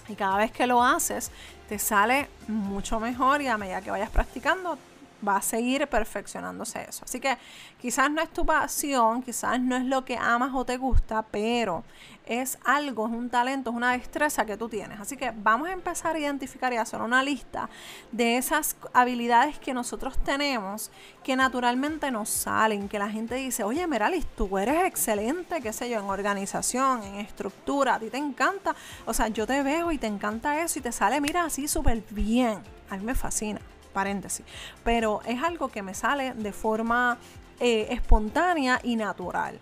Y 0.09 0.15
cada 0.15 0.37
vez 0.37 0.51
que 0.51 0.65
lo 0.65 0.83
haces, 0.83 1.29
te 1.69 1.77
sale 1.77 2.27
mucho 2.47 2.99
mejor 2.99 3.43
y 3.43 3.47
a 3.47 3.57
medida 3.57 3.81
que 3.81 3.91
vayas 3.91 4.09
practicando, 4.09 4.79
va 5.27 5.37
a 5.37 5.41
seguir 5.41 5.87
perfeccionándose 5.87 6.85
eso. 6.87 7.05
Así 7.05 7.19
que 7.19 7.37
quizás 7.79 8.11
no 8.11 8.21
es 8.21 8.29
tu 8.29 8.45
pasión, 8.45 9.21
quizás 9.23 9.59
no 9.59 9.75
es 9.75 9.85
lo 9.85 10.05
que 10.05 10.17
amas 10.17 10.51
o 10.53 10.65
te 10.65 10.77
gusta, 10.77 11.23
pero 11.23 11.83
es 12.25 12.57
algo, 12.63 13.07
es 13.07 13.13
un 13.13 13.29
talento, 13.29 13.69
es 13.69 13.75
una 13.75 13.91
destreza 13.91 14.45
que 14.45 14.57
tú 14.57 14.69
tienes. 14.69 14.99
Así 14.99 15.17
que 15.17 15.33
vamos 15.35 15.67
a 15.67 15.73
empezar 15.73 16.15
a 16.15 16.19
identificar 16.19 16.71
y 16.73 16.77
hacer 16.77 17.01
una 17.01 17.23
lista 17.23 17.69
de 18.11 18.37
esas 18.37 18.75
habilidades 18.93 19.59
que 19.59 19.73
nosotros 19.73 20.17
tenemos 20.23 20.91
que 21.23 21.35
naturalmente 21.35 22.11
nos 22.11 22.29
salen, 22.29 22.89
que 22.89 22.99
la 22.99 23.09
gente 23.09 23.35
dice, 23.35 23.63
oye 23.63 23.85
Meralis, 23.87 24.25
tú 24.37 24.57
eres 24.57 24.85
excelente, 24.85 25.61
qué 25.61 25.73
sé 25.73 25.89
yo, 25.89 25.99
en 25.99 26.05
organización, 26.05 27.03
en 27.03 27.15
estructura, 27.15 27.95
a 27.95 27.99
ti 27.99 28.09
te 28.09 28.17
encanta, 28.17 28.75
o 29.05 29.13
sea, 29.13 29.27
yo 29.29 29.47
te 29.47 29.63
veo 29.63 29.91
y 29.91 29.97
te 29.97 30.07
encanta 30.07 30.61
eso 30.61 30.79
y 30.79 30.81
te 30.81 30.91
sale, 30.91 31.19
mira, 31.21 31.45
así 31.45 31.67
súper 31.67 32.03
bien. 32.09 32.59
A 32.89 32.97
mí 32.97 33.03
me 33.03 33.15
fascina 33.15 33.59
paréntesis. 33.93 34.45
Pero 34.83 35.21
es 35.25 35.41
algo 35.41 35.69
que 35.69 35.81
me 35.81 35.93
sale 35.93 36.33
de 36.33 36.51
forma 36.51 37.17
eh, 37.59 37.87
espontánea 37.91 38.79
y 38.83 38.95
natural. 38.95 39.59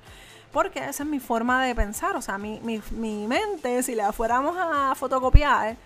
Porque 0.51 0.79
esa 0.79 1.03
es 1.03 1.09
mi 1.09 1.19
forma 1.19 1.63
de 1.63 1.75
pensar. 1.75 2.15
O 2.15 2.21
sea, 2.21 2.37
mi, 2.37 2.59
mi 2.61 3.27
mente, 3.27 3.83
si 3.83 3.95
la 3.95 4.11
fuéramos 4.11 4.55
a 4.57 4.95
fotocopiar, 4.95 5.77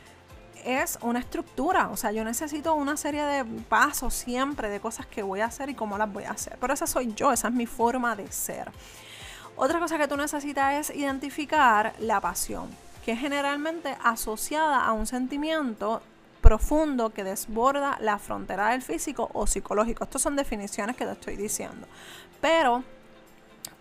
es 0.65 0.97
una 1.01 1.19
estructura. 1.19 1.89
O 1.89 1.97
sea, 1.97 2.11
yo 2.11 2.23
necesito 2.23 2.73
una 2.73 2.97
serie 2.97 3.23
de 3.23 3.45
pasos 3.45 4.13
siempre, 4.13 4.69
de 4.69 4.79
cosas 4.79 5.05
que 5.05 5.21
voy 5.23 5.39
a 5.39 5.45
hacer 5.45 5.69
y 5.69 5.75
cómo 5.75 5.97
las 5.97 6.11
voy 6.11 6.23
a 6.23 6.31
hacer. 6.31 6.57
Pero 6.59 6.73
esa 6.73 6.87
soy 6.87 7.13
yo, 7.13 7.31
esa 7.31 7.47
es 7.47 7.53
mi 7.53 7.67
forma 7.67 8.15
de 8.15 8.29
ser. 8.31 8.71
Otra 9.55 9.79
cosa 9.79 9.97
que 9.97 10.07
tú 10.07 10.17
necesitas 10.17 10.89
es 10.89 10.95
identificar 10.95 11.93
la 11.99 12.19
pasión, 12.19 12.67
que 13.05 13.13
es 13.13 13.19
generalmente 13.19 13.95
asociada 14.03 14.83
a 14.83 14.91
un 14.91 15.05
sentimiento 15.05 16.01
profundo 16.45 17.09
que 17.09 17.23
desborda 17.23 17.97
la 18.01 18.19
frontera 18.19 18.69
del 18.69 18.83
físico 18.83 19.31
o 19.33 19.47
psicológico. 19.47 20.03
Estas 20.03 20.21
son 20.21 20.35
definiciones 20.35 20.95
que 20.95 21.03
te 21.03 21.13
estoy 21.13 21.35
diciendo. 21.35 21.87
Pero 22.39 22.83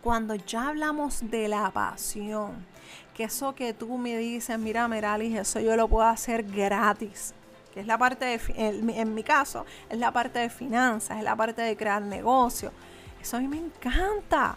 cuando 0.02 0.34
ya 0.34 0.68
hablamos 0.68 1.30
de 1.30 1.46
la 1.48 1.70
pasión, 1.70 2.64
que 3.12 3.24
eso 3.24 3.54
que 3.54 3.74
tú 3.74 3.98
me 3.98 4.16
dices, 4.16 4.58
mira 4.58 4.88
Meralis, 4.88 5.38
eso 5.38 5.60
yo 5.60 5.76
lo 5.76 5.88
puedo 5.88 6.08
hacer 6.08 6.42
gratis, 6.42 7.34
que 7.74 7.80
es 7.80 7.86
la 7.86 7.98
parte 7.98 8.24
de, 8.24 8.40
en, 8.56 9.14
mi 9.14 9.22
caso, 9.22 9.66
es 9.90 9.98
la 9.98 10.10
parte 10.10 10.38
de 10.38 10.48
finanzas, 10.48 11.18
es 11.18 11.24
la 11.24 11.36
parte 11.36 11.60
de 11.60 11.76
crear 11.76 12.00
negocio. 12.00 12.72
Eso 13.20 13.36
a 13.36 13.40
mí 13.40 13.46
me 13.46 13.58
encanta. 13.58 14.56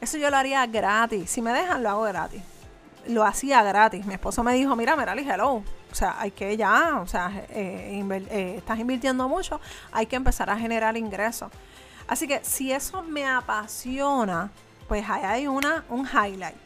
Eso 0.00 0.16
yo 0.16 0.30
lo 0.30 0.38
haría 0.38 0.66
gratis. 0.66 1.28
Si 1.28 1.42
me 1.42 1.52
dejan, 1.52 1.82
lo 1.82 1.90
hago 1.90 2.02
gratis. 2.04 2.42
Lo 3.08 3.24
hacía 3.24 3.62
gratis. 3.62 4.06
Mi 4.06 4.14
esposo 4.14 4.42
me 4.42 4.54
dijo, 4.54 4.74
mira 4.74 4.96
Meralis, 4.96 5.28
hello 5.28 5.62
o 5.92 5.94
sea, 5.94 6.16
hay 6.18 6.30
que 6.30 6.56
ya, 6.56 7.00
o 7.00 7.06
sea, 7.06 7.30
eh, 7.50 8.02
eh, 8.30 8.54
estás 8.56 8.78
invirtiendo 8.78 9.28
mucho, 9.28 9.60
hay 9.92 10.06
que 10.06 10.16
empezar 10.16 10.48
a 10.48 10.56
generar 10.56 10.96
ingresos. 10.96 11.52
Así 12.08 12.26
que 12.26 12.42
si 12.42 12.72
eso 12.72 13.02
me 13.02 13.26
apasiona, 13.28 14.50
pues 14.88 15.08
ahí 15.08 15.22
hay 15.22 15.46
una, 15.46 15.84
un 15.90 16.06
highlight. 16.06 16.56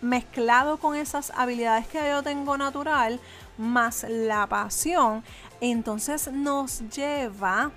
Mezclado 0.00 0.78
con 0.78 0.96
esas 0.96 1.30
habilidades 1.36 1.86
que 1.86 2.00
yo 2.08 2.22
tengo 2.24 2.58
natural, 2.58 3.20
más 3.56 4.04
la 4.08 4.48
pasión, 4.48 5.22
entonces 5.60 6.30
nos 6.32 6.80
lleva 6.90 7.70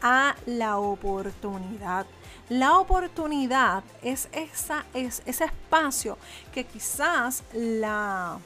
a 0.00 0.34
la 0.46 0.78
oportunidad. 0.78 2.06
La 2.48 2.78
oportunidad 2.78 3.84
es, 4.02 4.28
esa, 4.32 4.86
es 4.94 5.22
ese 5.26 5.44
espacio 5.44 6.16
que 6.54 6.64
quizás 6.64 7.42
la 7.52 8.38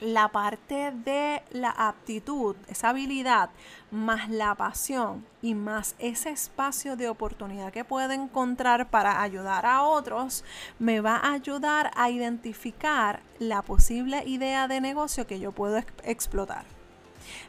la 0.00 0.28
parte 0.28 0.92
de 0.92 1.42
la 1.50 1.70
aptitud, 1.70 2.56
esa 2.68 2.90
habilidad, 2.90 3.50
más 3.90 4.28
la 4.30 4.54
pasión 4.54 5.26
y 5.42 5.54
más 5.54 5.94
ese 5.98 6.30
espacio 6.30 6.96
de 6.96 7.08
oportunidad 7.08 7.72
que 7.72 7.84
puedo 7.84 8.12
encontrar 8.12 8.88
para 8.88 9.22
ayudar 9.22 9.66
a 9.66 9.82
otros, 9.82 10.44
me 10.78 11.00
va 11.00 11.16
a 11.16 11.32
ayudar 11.32 11.90
a 11.96 12.10
identificar 12.10 13.20
la 13.38 13.62
posible 13.62 14.22
idea 14.26 14.68
de 14.68 14.80
negocio 14.80 15.26
que 15.26 15.40
yo 15.40 15.52
puedo 15.52 15.78
explotar. 16.04 16.64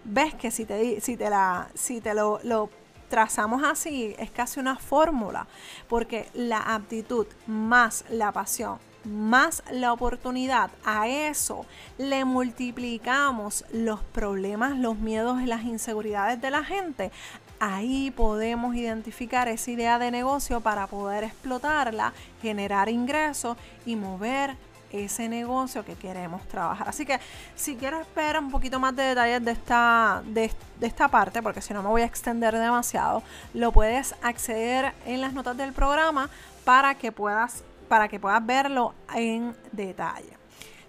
Ves 0.03 0.33
que 0.35 0.51
si 0.51 0.65
te, 0.65 0.99
si 1.01 1.15
te, 1.17 1.29
la, 1.29 1.69
si 1.73 2.01
te 2.01 2.13
lo, 2.13 2.39
lo 2.43 2.69
trazamos 3.09 3.63
así, 3.63 4.15
es 4.17 4.31
casi 4.31 4.59
una 4.59 4.77
fórmula, 4.77 5.47
porque 5.87 6.29
la 6.33 6.59
aptitud 6.59 7.27
más 7.47 8.05
la 8.09 8.31
pasión 8.31 8.90
más 9.03 9.63
la 9.71 9.93
oportunidad, 9.93 10.69
a 10.85 11.07
eso 11.07 11.65
le 11.97 12.25
multiplicamos 12.25 13.65
los 13.71 14.01
problemas, 14.01 14.77
los 14.77 14.97
miedos 14.97 15.41
y 15.41 15.45
las 15.45 15.63
inseguridades 15.63 16.39
de 16.41 16.51
la 16.51 16.63
gente, 16.63 17.11
ahí 17.59 18.11
podemos 18.11 18.75
identificar 18.75 19.47
esa 19.47 19.71
idea 19.71 19.99
de 19.99 20.11
negocio 20.11 20.61
para 20.61 20.87
poder 20.87 21.23
explotarla, 21.23 22.13
generar 22.41 22.89
ingresos 22.89 23.57
y 23.85 23.95
mover 23.95 24.57
ese 24.91 25.29
negocio 25.29 25.85
que 25.85 25.95
queremos 25.95 26.45
trabajar. 26.47 26.89
Así 26.89 27.05
que 27.05 27.19
si 27.55 27.75
quieres 27.75 28.05
ver 28.15 28.37
un 28.39 28.51
poquito 28.51 28.79
más 28.79 28.95
de 28.95 29.03
detalles 29.03 29.45
de 29.45 29.51
esta, 29.51 30.21
de, 30.25 30.51
de 30.79 30.87
esta 30.87 31.07
parte, 31.07 31.41
porque 31.41 31.61
si 31.61 31.73
no 31.73 31.81
me 31.81 31.89
voy 31.89 32.01
a 32.01 32.05
extender 32.05 32.57
demasiado, 32.57 33.23
lo 33.53 33.71
puedes 33.71 34.15
acceder 34.21 34.93
en 35.05 35.21
las 35.21 35.33
notas 35.33 35.55
del 35.55 35.71
programa 35.71 36.29
para 36.65 36.95
que 36.95 37.11
puedas 37.11 37.63
para 37.91 38.07
que 38.07 38.21
puedas 38.21 38.45
verlo 38.45 38.93
en 39.13 39.53
detalle. 39.73 40.37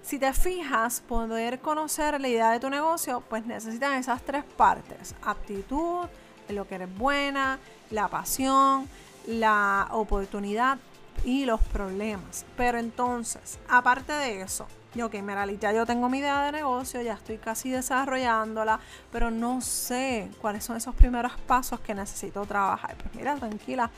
Si 0.03 0.21
te 0.21 0.33
fijas, 0.33 1.01
poder 1.01 1.59
conocer 1.59 2.21
la 2.21 2.29
idea 2.29 2.53
de 2.53 2.61
tu 2.61 2.71
negocio, 2.71 3.25
pues 3.29 3.45
necesitas 3.45 3.99
esas 3.99 4.23
tres 4.23 4.45
partes. 4.45 5.17
Aptitud, 5.21 6.07
lo 6.49 6.69
que 6.69 6.77
eres 6.77 6.97
buena, 6.97 7.59
la 7.91 8.07
pasión, 8.07 8.89
la 9.27 9.89
oportunidad 9.91 10.79
y 11.25 11.45
los 11.45 11.61
problemas. 11.61 12.47
Pero 12.57 12.79
entonces, 12.79 13.59
aparte 13.69 14.13
de 14.13 14.43
eso, 14.43 14.69
yo, 14.95 15.07
ok, 15.07 15.15
mira, 15.23 15.45
ya 15.47 15.73
yo 15.73 15.85
tengo 15.85 16.09
mi 16.09 16.19
idea 16.19 16.45
de 16.45 16.53
negocio, 16.53 17.03
ya 17.03 17.15
estoy 17.15 17.39
casi 17.39 17.71
desarrollándola, 17.71 18.79
pero 19.11 19.29
no 19.33 19.61
sé 19.61 20.31
cuáles 20.41 20.63
son 20.63 20.77
esos 20.77 20.95
primeros 20.95 21.33
pasos 21.49 21.81
que 21.81 21.97
necesito 21.97 22.47
trabajar. 22.47 22.95
Pues 22.95 23.13
mira, 23.17 23.35
tranquila, 23.35 23.91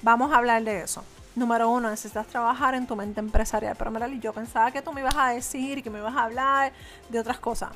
vamos 0.00 0.32
a 0.32 0.36
hablar 0.38 0.64
de 0.64 0.80
eso 0.80 1.04
número 1.38 1.68
uno, 1.70 1.90
necesitas 1.90 2.26
trabajar 2.26 2.74
en 2.74 2.86
tu 2.86 2.96
mente 2.96 3.20
empresarial. 3.20 3.76
Pero 3.76 3.90
mira, 3.90 4.08
yo 4.08 4.32
pensaba 4.32 4.70
que 4.70 4.82
tú 4.82 4.92
me 4.92 5.00
ibas 5.00 5.16
a 5.16 5.30
decir, 5.30 5.82
que 5.82 5.90
me 5.90 5.98
ibas 5.98 6.16
a 6.16 6.24
hablar 6.24 6.72
de 7.08 7.18
otras 7.18 7.38
cosas. 7.38 7.70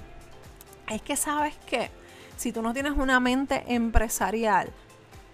Es 0.89 1.03
que 1.03 1.17
sabes 1.17 1.57
que 1.67 1.91
si 2.37 2.53
tú 2.53 2.63
no 2.63 2.73
tienes 2.73 2.93
una 2.93 3.21
mente 3.21 3.65
empresarial 3.69 4.73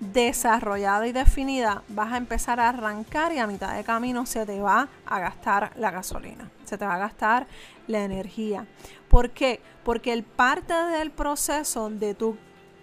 desarrollada 0.01 1.07
y 1.07 1.13
definida, 1.13 1.83
vas 1.89 2.13
a 2.13 2.17
empezar 2.17 2.61
a 2.61 2.69
arrancar 2.69 3.33
y 3.33 3.39
a 3.39 3.47
mitad 3.47 3.75
de 3.75 3.83
camino 3.83 4.27
se 4.27 4.47
te 4.47 4.61
va 4.61 4.89
a 5.07 5.19
gastar 5.19 5.73
la 5.77 5.91
gasolina, 5.91 6.51
se 6.65 6.79
te 6.79 6.87
va 6.87 6.95
a 6.95 6.99
gastar 6.99 7.47
la 7.87 8.05
energía. 8.05 8.67
¿Por 9.09 9.31
qué? 9.31 9.61
Porque 9.85 10.13
el 10.13 10.23
parte 10.23 10.75
del 10.75 11.11
proceso 11.11 11.91
de 11.91 12.15
tu 12.15 12.37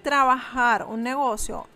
trabajar 0.03 0.85
un 0.85 1.03
negocio, 1.03 1.67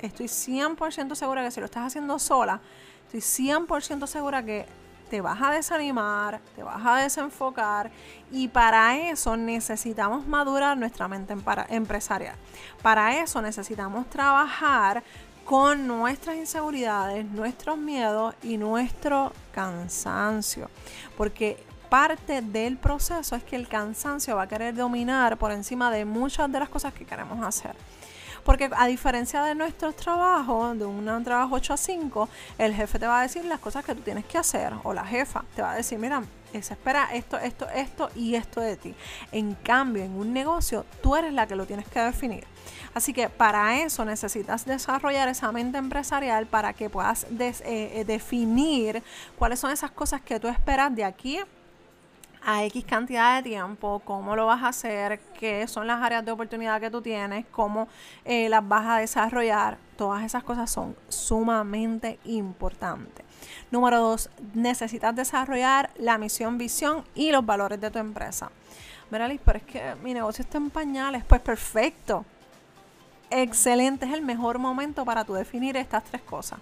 estoy 0.00 0.26
100% 0.26 1.14
segura 1.14 1.42
que 1.42 1.50
si 1.50 1.60
lo 1.60 1.66
estás 1.66 1.86
haciendo 1.86 2.18
sola, 2.18 2.60
estoy 3.06 3.20
100% 3.20 4.06
segura 4.06 4.42
que 4.44 4.66
te 5.08 5.20
vas 5.20 5.40
a 5.40 5.50
desanimar, 5.52 6.40
te 6.54 6.62
vas 6.62 6.84
a 6.84 6.96
desenfocar 6.96 7.90
y 8.30 8.48
para 8.48 8.98
eso 9.10 9.36
necesitamos 9.36 10.26
madurar 10.26 10.76
nuestra 10.76 11.06
mente 11.08 11.34
empresarial. 11.68 12.34
Para 12.82 13.20
eso 13.20 13.40
necesitamos 13.40 14.10
trabajar 14.10 15.02
con 15.44 15.86
nuestras 15.86 16.36
inseguridades, 16.36 17.24
nuestros 17.26 17.78
miedos 17.78 18.34
y 18.42 18.56
nuestro 18.56 19.32
cansancio. 19.52 20.68
Porque 21.16 21.64
parte 21.88 22.42
del 22.42 22.76
proceso 22.76 23.36
es 23.36 23.44
que 23.44 23.54
el 23.54 23.68
cansancio 23.68 24.34
va 24.34 24.42
a 24.42 24.48
querer 24.48 24.74
dominar 24.74 25.36
por 25.36 25.52
encima 25.52 25.90
de 25.92 26.04
muchas 26.04 26.50
de 26.50 26.58
las 26.58 26.68
cosas 26.68 26.92
que 26.92 27.04
queremos 27.04 27.44
hacer. 27.46 27.76
Porque 28.46 28.70
a 28.74 28.86
diferencia 28.86 29.42
de 29.42 29.54
nuestros 29.54 29.96
trabajos, 29.96 30.78
de 30.78 30.86
un 30.86 31.24
trabajo 31.24 31.56
8 31.56 31.74
a 31.74 31.76
5, 31.76 32.28
el 32.58 32.74
jefe 32.74 32.98
te 32.98 33.06
va 33.06 33.18
a 33.18 33.22
decir 33.22 33.44
las 33.44 33.58
cosas 33.58 33.84
que 33.84 33.94
tú 33.94 34.02
tienes 34.02 34.24
que 34.24 34.38
hacer, 34.38 34.72
o 34.84 34.94
la 34.94 35.04
jefa 35.04 35.44
te 35.54 35.62
va 35.62 35.72
a 35.72 35.74
decir, 35.74 35.98
mira, 35.98 36.22
se 36.62 36.74
espera 36.74 37.08
esto, 37.12 37.38
esto, 37.38 37.68
esto 37.68 38.08
y 38.14 38.34
esto 38.34 38.60
de 38.60 38.76
ti. 38.76 38.94
En 39.32 39.54
cambio, 39.54 40.04
en 40.04 40.12
un 40.12 40.32
negocio, 40.32 40.86
tú 41.02 41.16
eres 41.16 41.32
la 41.32 41.46
que 41.46 41.56
lo 41.56 41.66
tienes 41.66 41.88
que 41.88 42.00
definir. 42.00 42.44
Así 42.94 43.12
que 43.12 43.28
para 43.28 43.82
eso 43.82 44.04
necesitas 44.04 44.64
desarrollar 44.64 45.28
esa 45.28 45.52
mente 45.52 45.78
empresarial 45.78 46.46
para 46.46 46.72
que 46.72 46.88
puedas 46.88 47.24
eh, 47.24 47.52
eh, 47.64 48.04
definir 48.06 49.02
cuáles 49.38 49.58
son 49.58 49.70
esas 49.70 49.90
cosas 49.90 50.20
que 50.20 50.40
tú 50.40 50.48
esperas 50.48 50.94
de 50.94 51.04
aquí 51.04 51.40
a 52.48 52.64
X 52.64 52.84
cantidad 52.84 53.36
de 53.36 53.50
tiempo, 53.50 54.00
cómo 54.04 54.36
lo 54.36 54.46
vas 54.46 54.62
a 54.62 54.68
hacer, 54.68 55.18
qué 55.36 55.66
son 55.66 55.88
las 55.88 56.00
áreas 56.00 56.24
de 56.24 56.30
oportunidad 56.30 56.80
que 56.80 56.90
tú 56.90 57.02
tienes, 57.02 57.44
cómo 57.50 57.88
eh, 58.24 58.48
las 58.48 58.66
vas 58.66 58.86
a 58.86 58.98
desarrollar. 58.98 59.78
Todas 59.96 60.24
esas 60.24 60.44
cosas 60.44 60.70
son 60.70 60.94
sumamente 61.08 62.20
importantes. 62.24 63.26
Número 63.72 63.98
dos, 63.98 64.30
necesitas 64.54 65.16
desarrollar 65.16 65.90
la 65.96 66.18
misión, 66.18 66.56
visión 66.56 67.04
y 67.16 67.32
los 67.32 67.44
valores 67.44 67.80
de 67.80 67.90
tu 67.90 67.98
empresa. 67.98 68.52
Mira, 69.10 69.28
pero 69.44 69.58
es 69.58 69.64
que 69.64 69.96
mi 70.04 70.14
negocio 70.14 70.42
está 70.44 70.58
en 70.58 70.70
pañales. 70.70 71.24
Pues 71.24 71.40
perfecto. 71.40 72.24
Excelente, 73.28 74.06
es 74.06 74.12
el 74.12 74.22
mejor 74.22 74.60
momento 74.60 75.04
para 75.04 75.24
tú 75.24 75.34
definir 75.34 75.76
estas 75.76 76.04
tres 76.04 76.22
cosas. 76.22 76.60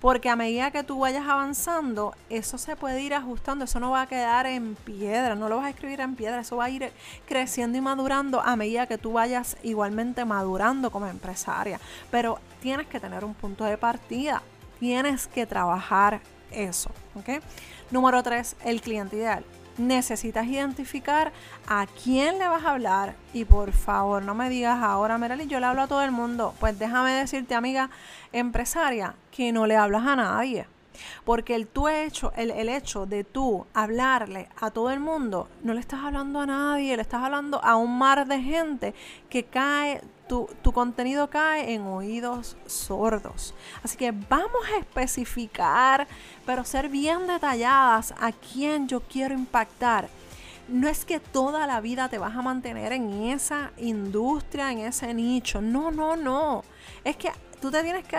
Porque 0.00 0.28
a 0.28 0.36
medida 0.36 0.70
que 0.70 0.82
tú 0.82 0.98
vayas 0.98 1.26
avanzando, 1.26 2.14
eso 2.28 2.58
se 2.58 2.76
puede 2.76 3.00
ir 3.02 3.14
ajustando, 3.14 3.64
eso 3.64 3.80
no 3.80 3.90
va 3.90 4.02
a 4.02 4.06
quedar 4.06 4.46
en 4.46 4.74
piedra, 4.74 5.34
no 5.34 5.48
lo 5.48 5.56
vas 5.56 5.66
a 5.66 5.70
escribir 5.70 6.00
en 6.00 6.16
piedra, 6.16 6.40
eso 6.40 6.56
va 6.56 6.64
a 6.64 6.70
ir 6.70 6.92
creciendo 7.26 7.78
y 7.78 7.80
madurando 7.80 8.40
a 8.40 8.56
medida 8.56 8.86
que 8.86 8.98
tú 8.98 9.12
vayas 9.12 9.56
igualmente 9.62 10.24
madurando 10.24 10.90
como 10.90 11.06
empresaria. 11.06 11.80
Pero 12.10 12.38
tienes 12.60 12.86
que 12.86 13.00
tener 13.00 13.24
un 13.24 13.34
punto 13.34 13.64
de 13.64 13.78
partida, 13.78 14.42
tienes 14.80 15.26
que 15.26 15.46
trabajar 15.46 16.20
eso. 16.50 16.90
¿ok? 17.14 17.42
Número 17.90 18.22
tres, 18.22 18.56
el 18.64 18.80
cliente 18.80 19.16
ideal 19.16 19.44
necesitas 19.78 20.46
identificar 20.46 21.32
a 21.68 21.86
quién 22.02 22.38
le 22.38 22.48
vas 22.48 22.64
a 22.64 22.70
hablar. 22.70 23.14
Y 23.32 23.44
por 23.44 23.72
favor, 23.72 24.22
no 24.22 24.34
me 24.34 24.48
digas 24.48 24.82
ahora, 24.82 25.18
Merali, 25.18 25.46
yo 25.46 25.60
le 25.60 25.66
hablo 25.66 25.82
a 25.82 25.88
todo 25.88 26.02
el 26.02 26.10
mundo. 26.10 26.54
Pues 26.60 26.78
déjame 26.78 27.12
decirte, 27.12 27.54
amiga 27.54 27.90
empresaria, 28.32 29.14
que 29.30 29.52
no 29.52 29.66
le 29.66 29.76
hablas 29.76 30.06
a 30.06 30.16
nadie. 30.16 30.66
Porque 31.24 31.54
el, 31.54 31.66
tu 31.66 31.88
hecho, 31.88 32.32
el, 32.36 32.50
el, 32.50 32.68
hecho 32.68 33.06
de 33.06 33.24
tú 33.24 33.66
hablarle 33.74 34.48
a 34.60 34.70
todo 34.70 34.90
el 34.90 35.00
mundo, 35.00 35.48
no 35.62 35.74
le 35.74 35.80
estás 35.80 36.00
hablando 36.00 36.40
a 36.40 36.46
nadie, 36.46 36.96
le 36.96 37.02
estás 37.02 37.22
hablando 37.22 37.62
a 37.64 37.76
un 37.76 37.98
mar 37.98 38.26
de 38.26 38.40
gente 38.40 38.94
que 39.28 39.44
cae, 39.44 40.00
tu, 40.28 40.48
tu 40.62 40.72
contenido 40.72 41.28
cae 41.28 41.74
en 41.74 41.82
oídos 41.82 42.56
sordos. 42.66 43.54
Así 43.82 43.96
que 43.96 44.12
vamos 44.12 44.62
a 44.74 44.78
especificar, 44.78 46.06
pero 46.46 46.64
ser 46.64 46.88
bien 46.88 47.26
detalladas 47.26 48.14
a 48.20 48.32
quién 48.32 48.88
yo 48.88 49.00
quiero 49.00 49.34
impactar 49.34 50.08
no 50.68 50.88
es 50.88 51.04
que 51.04 51.20
toda 51.20 51.66
la 51.66 51.80
vida 51.80 52.08
te 52.08 52.18
vas 52.18 52.36
a 52.36 52.42
mantener 52.42 52.92
en 52.92 53.24
esa 53.24 53.72
industria, 53.78 54.72
en 54.72 54.78
ese 54.78 55.12
nicho. 55.12 55.60
No, 55.60 55.90
no, 55.90 56.16
no. 56.16 56.64
Es 57.04 57.16
que 57.16 57.30
tú 57.62 57.70
te 57.70 57.82
tienes 57.84 58.04
que 58.04 58.18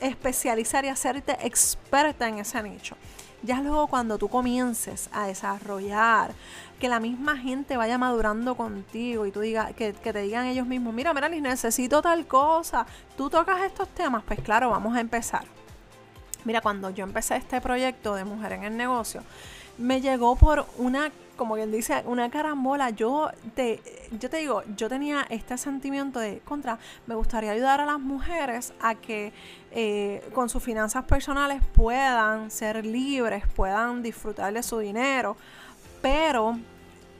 especializar 0.00 0.84
y 0.84 0.88
hacerte 0.88 1.36
experta 1.44 2.28
en 2.28 2.38
ese 2.38 2.62
nicho. 2.62 2.96
Ya 3.42 3.60
luego 3.60 3.88
cuando 3.88 4.18
tú 4.18 4.28
comiences 4.28 5.10
a 5.12 5.26
desarrollar, 5.26 6.32
que 6.78 6.88
la 6.88 7.00
misma 7.00 7.36
gente 7.36 7.76
vaya 7.76 7.98
madurando 7.98 8.54
contigo 8.54 9.26
y 9.26 9.32
tú 9.32 9.40
digas, 9.40 9.74
que, 9.74 9.92
te 9.92 10.22
digan 10.22 10.46
ellos 10.46 10.64
mismos, 10.64 10.94
mira, 10.94 11.12
mira, 11.12 11.28
necesito 11.28 12.00
tal 12.02 12.24
cosa, 12.28 12.86
tú 13.16 13.28
tocas 13.28 13.62
estos 13.62 13.88
temas, 13.88 14.22
pues 14.22 14.40
claro, 14.40 14.70
vamos 14.70 14.96
a 14.96 15.00
empezar. 15.00 15.44
Mira, 16.44 16.60
cuando 16.60 16.90
yo 16.90 17.02
empecé 17.02 17.34
este 17.36 17.60
proyecto 17.60 18.14
de 18.14 18.24
Mujer 18.24 18.52
en 18.52 18.62
el 18.62 18.76
Negocio, 18.76 19.24
me 19.76 20.00
llegó 20.00 20.36
por 20.36 20.66
una 20.78 21.10
como 21.36 21.54
quien 21.54 21.72
dice, 21.72 22.02
una 22.06 22.30
carambola. 22.30 22.90
Yo 22.90 23.30
te, 23.54 23.80
yo 24.18 24.30
te 24.30 24.38
digo, 24.38 24.62
yo 24.76 24.88
tenía 24.88 25.26
este 25.30 25.58
sentimiento 25.58 26.20
de 26.20 26.40
contra, 26.40 26.78
me 27.06 27.14
gustaría 27.14 27.52
ayudar 27.52 27.80
a 27.80 27.86
las 27.86 28.00
mujeres 28.00 28.72
a 28.80 28.94
que 28.94 29.32
eh, 29.70 30.28
con 30.34 30.48
sus 30.48 30.62
finanzas 30.62 31.04
personales 31.04 31.62
puedan 31.74 32.50
ser 32.50 32.84
libres, 32.84 33.44
puedan 33.54 34.02
disfrutar 34.02 34.52
de 34.52 34.62
su 34.62 34.78
dinero. 34.78 35.36
Pero 36.00 36.58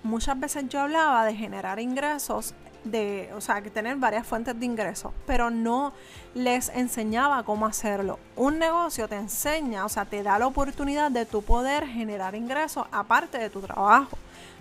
muchas 0.02 0.38
veces 0.38 0.68
yo 0.68 0.80
hablaba 0.80 1.24
de 1.24 1.34
generar 1.34 1.78
ingresos 1.78 2.54
de, 2.84 3.30
o 3.34 3.40
sea, 3.40 3.62
que 3.62 3.70
tener 3.70 3.96
varias 3.96 4.26
fuentes 4.26 4.58
de 4.58 4.66
ingresos, 4.66 5.12
pero 5.26 5.50
no 5.50 5.92
les 6.34 6.68
enseñaba 6.70 7.42
cómo 7.42 7.66
hacerlo. 7.66 8.18
Un 8.36 8.58
negocio 8.58 9.08
te 9.08 9.16
enseña, 9.16 9.84
o 9.84 9.88
sea, 9.88 10.04
te 10.04 10.22
da 10.22 10.38
la 10.38 10.46
oportunidad 10.46 11.10
de 11.10 11.26
tu 11.26 11.42
poder 11.42 11.86
generar 11.86 12.34
ingresos 12.34 12.86
aparte 12.90 13.38
de 13.38 13.50
tu 13.50 13.60
trabajo. 13.60 14.18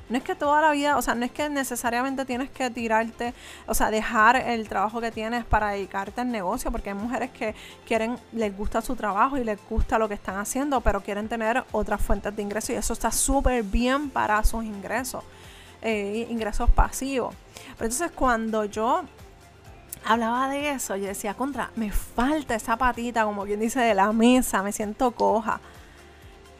No 0.10 0.18
es 0.18 0.24
que 0.25 0.36
toda 0.36 0.60
la 0.60 0.72
vida, 0.72 0.98
o 0.98 1.01
sea, 1.01 1.16
no 1.16 1.24
es 1.24 1.32
que 1.32 1.50
necesariamente 1.50 2.25
tienes 2.25 2.50
que 2.50 2.70
tirarte, 2.70 3.34
o 3.66 3.74
sea, 3.74 3.90
dejar 3.90 4.36
el 4.36 4.68
trabajo 4.68 5.00
que 5.00 5.10
tienes 5.10 5.46
para 5.46 5.70
dedicarte 5.70 6.20
al 6.20 6.29
negocio, 6.29 6.70
porque 6.70 6.90
hay 6.90 6.96
mujeres 6.96 7.31
que 7.31 7.55
quieren, 7.88 8.18
les 8.34 8.55
gusta 8.55 8.81
su 8.81 8.98
trabajo 8.98 9.38
y 9.38 9.46
les 9.46 9.57
gusta 9.70 9.98
lo 9.98 10.10
que 10.10 10.16
están 10.16 10.36
haciendo, 10.36 10.81
pero 10.81 11.00
quieren 11.00 11.29
tener 11.29 11.64
otras 11.72 12.01
fuentes 12.01 12.36
de 12.36 12.42
ingresos 12.42 12.72
y 12.72 12.74
eso 12.74 12.92
está 12.92 13.10
súper 13.10 13.64
bien 13.64 14.10
para 14.10 14.44
sus 14.44 14.66
ingresos. 14.66 15.24
Eh, 15.81 16.27
ingresos 16.29 16.70
pasivos. 16.70 17.33
Pero 17.77 17.85
entonces 17.85 18.11
cuando 18.11 18.65
yo 18.65 19.03
hablaba 20.05 20.48
de 20.48 20.72
eso, 20.72 20.96
yo 20.96 21.07
decía, 21.07 21.33
contra, 21.33 21.72
me 21.75 21.91
falta 21.91 22.53
esa 22.53 22.77
patita, 22.77 23.24
como 23.24 23.46
quien 23.46 23.59
dice, 23.59 23.79
de 23.79 23.96
la 23.96 24.11
mesa, 24.11 24.61
me 24.61 24.72
siento 24.72 25.11
coja. 25.11 25.59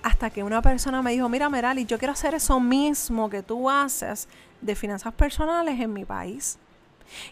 Hasta 0.02 0.32
que 0.32 0.42
una 0.44 0.64
persona 0.64 1.04
me 1.04 1.12
dijo, 1.12 1.30
mira 1.30 1.50
Merali, 1.50 1.86
yo 1.86 2.00
quiero 2.00 2.14
hacer 2.14 2.34
eso 2.34 2.60
mismo 2.60 3.30
que 3.30 3.44
tú 3.44 3.70
haces 3.70 4.28
de 4.60 4.76
finanzas 4.76 5.14
personales 5.14 5.80
en 5.80 5.94
mi 5.94 6.04
país. 6.04 6.58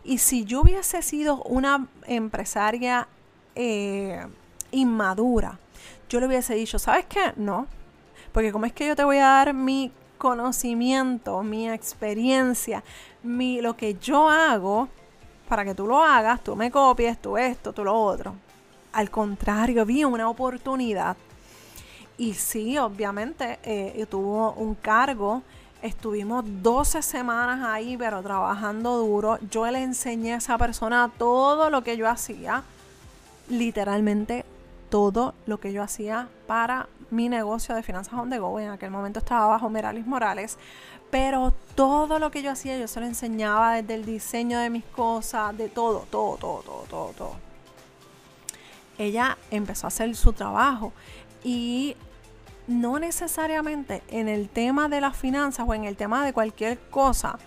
Y 0.03 0.19
si 0.19 0.45
yo 0.45 0.61
hubiese 0.61 1.01
sido 1.01 1.41
una 1.43 1.87
empresaria 2.05 3.07
eh, 3.55 4.27
inmadura, 4.71 5.57
yo 6.07 6.19
le 6.19 6.27
hubiese 6.27 6.53
dicho, 6.53 6.77
¿sabes 6.77 7.07
qué? 7.07 7.33
No. 7.35 7.65
Porque 8.31 8.51
como 8.51 8.67
es 8.67 8.73
que 8.73 8.85
yo 8.85 8.95
te 8.95 9.03
voy 9.03 9.17
a 9.17 9.25
dar 9.25 9.53
mi 9.55 9.91
conocimiento, 10.19 11.41
mi 11.41 11.67
experiencia, 11.67 12.83
mi, 13.23 13.61
lo 13.61 13.75
que 13.75 13.95
yo 13.95 14.29
hago 14.29 14.89
para 15.47 15.65
que 15.65 15.73
tú 15.73 15.87
lo 15.87 16.03
hagas, 16.03 16.43
tú 16.43 16.55
me 16.55 16.69
copies, 16.69 17.19
tú 17.19 17.37
esto, 17.37 17.73
tú 17.73 17.83
lo 17.83 17.95
otro. 17.95 18.35
Al 18.93 19.09
contrario, 19.09 19.83
vi 19.85 20.03
una 20.03 20.29
oportunidad. 20.29 21.17
Y 22.17 22.33
sí, 22.33 22.77
obviamente, 22.77 23.57
eh, 23.63 24.05
tuvo 24.07 24.51
un 24.53 24.75
cargo. 24.75 25.41
Estuvimos 25.81 26.43
12 26.45 27.01
semanas 27.01 27.65
ahí, 27.65 27.95
pero 27.97 28.21
trabajando 28.21 28.97
duro. 28.97 29.39
Yo 29.49 29.65
le 29.71 29.81
enseñé 29.81 30.33
a 30.33 30.37
esa 30.37 30.57
persona 30.57 31.09
todo 31.17 31.69
lo 31.69 31.81
que 31.81 31.97
yo 31.97 32.07
hacía. 32.07 32.63
Literalmente 33.47 34.45
todo 34.89 35.33
lo 35.45 35.59
que 35.59 35.71
yo 35.71 35.83
hacía 35.83 36.29
para 36.47 36.87
mi 37.11 37.29
negocio 37.29 37.75
de 37.75 37.83
finanzas 37.83 38.13
on 38.13 38.29
the 38.29 38.39
go. 38.39 38.59
En 38.59 38.69
aquel 38.69 38.91
momento 38.91 39.19
estaba 39.19 39.47
bajo 39.47 39.69
Meralis 39.69 40.05
Morales. 40.05 40.57
Pero 41.09 41.53
todo 41.75 42.19
lo 42.19 42.29
que 42.29 42.43
yo 42.43 42.51
hacía, 42.51 42.77
yo 42.77 42.87
se 42.87 42.99
lo 42.99 43.05
enseñaba 43.05 43.73
desde 43.73 43.95
el 43.95 44.05
diseño 44.05 44.59
de 44.59 44.69
mis 44.69 44.83
cosas, 44.85 45.57
de 45.57 45.69
todo, 45.69 46.05
todo, 46.11 46.37
todo, 46.37 46.61
todo, 46.61 46.83
todo, 46.89 47.13
todo. 47.17 47.31
Ella 48.97 49.37
empezó 49.49 49.87
a 49.87 49.89
hacer 49.89 50.15
su 50.15 50.33
trabajo 50.33 50.93
y 51.43 51.95
no 52.67 52.99
necesariamente 52.99 54.03
en 54.09 54.27
el 54.27 54.49
tema 54.49 54.87
de 54.87 55.01
las 55.01 55.17
finanzas 55.17 55.65
o 55.67 55.73
en 55.73 55.85
el 55.85 55.95
tema 55.95 56.23
de 56.23 56.33
cualquier 56.33 56.77
cosa 56.89 57.39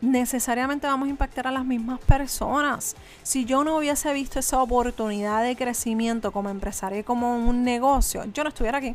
necesariamente 0.00 0.86
vamos 0.86 1.06
a 1.06 1.10
impactar 1.10 1.46
a 1.46 1.50
las 1.50 1.64
mismas 1.64 2.00
personas. 2.00 2.96
Si 3.22 3.44
yo 3.44 3.64
no 3.64 3.76
hubiese 3.76 4.12
visto 4.12 4.38
esa 4.38 4.62
oportunidad 4.62 5.42
de 5.42 5.56
crecimiento 5.56 6.32
como 6.32 6.48
empresaria 6.48 7.02
como 7.04 7.36
un 7.36 7.64
negocio, 7.64 8.24
yo 8.32 8.42
no 8.42 8.48
estuviera 8.48 8.78
aquí. 8.78 8.94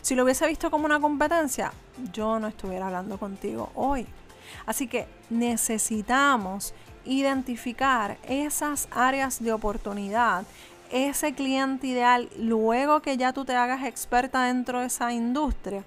Si 0.00 0.14
lo 0.14 0.24
hubiese 0.24 0.46
visto 0.46 0.70
como 0.70 0.86
una 0.86 1.00
competencia, 1.00 1.72
yo 2.12 2.38
no 2.38 2.48
estuviera 2.48 2.86
hablando 2.86 3.18
contigo 3.18 3.70
hoy. 3.74 4.06
Así 4.66 4.86
que 4.86 5.06
necesitamos 5.30 6.74
identificar 7.04 8.18
esas 8.28 8.88
áreas 8.90 9.42
de 9.42 9.52
oportunidad 9.52 10.44
ese 10.92 11.32
cliente 11.32 11.86
ideal, 11.86 12.28
luego 12.38 13.00
que 13.00 13.16
ya 13.16 13.32
tú 13.32 13.44
te 13.44 13.54
hagas 13.54 13.84
experta 13.84 14.44
dentro 14.44 14.80
de 14.80 14.86
esa 14.86 15.12
industria, 15.12 15.84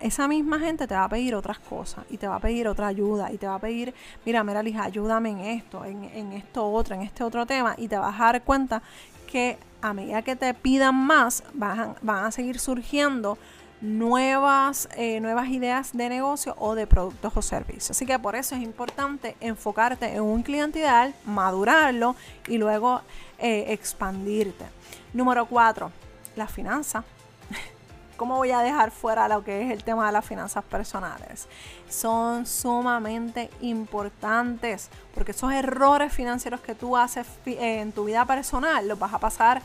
esa 0.00 0.28
misma 0.28 0.60
gente 0.60 0.86
te 0.86 0.94
va 0.94 1.04
a 1.04 1.08
pedir 1.08 1.34
otras 1.34 1.58
cosas 1.58 2.04
y 2.10 2.18
te 2.18 2.28
va 2.28 2.36
a 2.36 2.40
pedir 2.40 2.68
otra 2.68 2.88
ayuda 2.88 3.32
y 3.32 3.38
te 3.38 3.46
va 3.46 3.54
a 3.54 3.58
pedir, 3.58 3.94
mira, 4.26 4.44
mira, 4.44 4.62
Lija, 4.62 4.84
ayúdame 4.84 5.30
en 5.30 5.40
esto, 5.40 5.84
en, 5.84 6.32
esto 6.32 6.66
otro, 6.70 6.94
en 6.94 7.02
este 7.02 7.24
otro 7.24 7.46
tema 7.46 7.74
y 7.78 7.88
te 7.88 7.96
vas 7.96 8.14
a 8.20 8.24
dar 8.24 8.42
cuenta 8.42 8.82
que 9.26 9.58
a 9.80 9.94
medida 9.94 10.22
que 10.22 10.36
te 10.36 10.52
pidan 10.52 10.94
más, 10.94 11.42
van, 11.54 11.94
van 12.02 12.26
a 12.26 12.30
seguir 12.30 12.58
surgiendo 12.58 13.38
nuevas, 13.80 14.88
eh, 14.96 15.20
nuevas 15.20 15.48
ideas 15.48 15.96
de 15.96 16.08
negocio 16.08 16.54
o 16.58 16.74
de 16.74 16.86
productos 16.86 17.32
o 17.36 17.42
servicios. 17.42 17.90
Así 17.90 18.06
que 18.06 18.18
por 18.18 18.34
eso 18.36 18.54
es 18.54 18.62
importante 18.62 19.36
enfocarte 19.40 20.14
en 20.14 20.22
un 20.22 20.42
cliente 20.42 20.78
ideal, 20.78 21.14
madurarlo 21.24 22.16
y 22.48 22.58
luego 22.58 23.02
eh, 23.38 23.66
expandirte. 23.68 24.64
Número 25.12 25.46
cuatro, 25.46 25.92
la 26.36 26.46
finanza. 26.46 27.04
¿Cómo 28.16 28.36
voy 28.36 28.52
a 28.52 28.60
dejar 28.60 28.90
fuera 28.90 29.28
lo 29.28 29.44
que 29.44 29.62
es 29.62 29.70
el 29.70 29.84
tema 29.84 30.06
de 30.06 30.12
las 30.12 30.24
finanzas 30.24 30.64
personales? 30.64 31.48
Son 31.88 32.46
sumamente 32.46 33.50
importantes 33.60 34.88
porque 35.14 35.32
esos 35.32 35.52
errores 35.52 36.12
financieros 36.12 36.60
que 36.60 36.74
tú 36.74 36.96
haces 36.96 37.26
en 37.44 37.92
tu 37.92 38.04
vida 38.04 38.24
personal 38.24 38.88
los 38.88 38.98
vas 38.98 39.12
a 39.12 39.18
pasar 39.18 39.62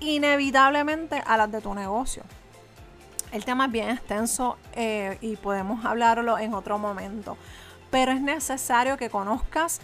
inevitablemente 0.00 1.22
a 1.24 1.36
las 1.36 1.50
de 1.50 1.60
tu 1.60 1.74
negocio. 1.74 2.22
El 3.32 3.46
tema 3.46 3.64
es 3.64 3.72
bien 3.72 3.88
extenso 3.88 4.58
eh, 4.74 5.16
y 5.22 5.36
podemos 5.36 5.86
hablarlo 5.86 6.38
en 6.38 6.52
otro 6.52 6.78
momento, 6.78 7.38
pero 7.90 8.12
es 8.12 8.20
necesario 8.20 8.98
que 8.98 9.08
conozcas 9.08 9.80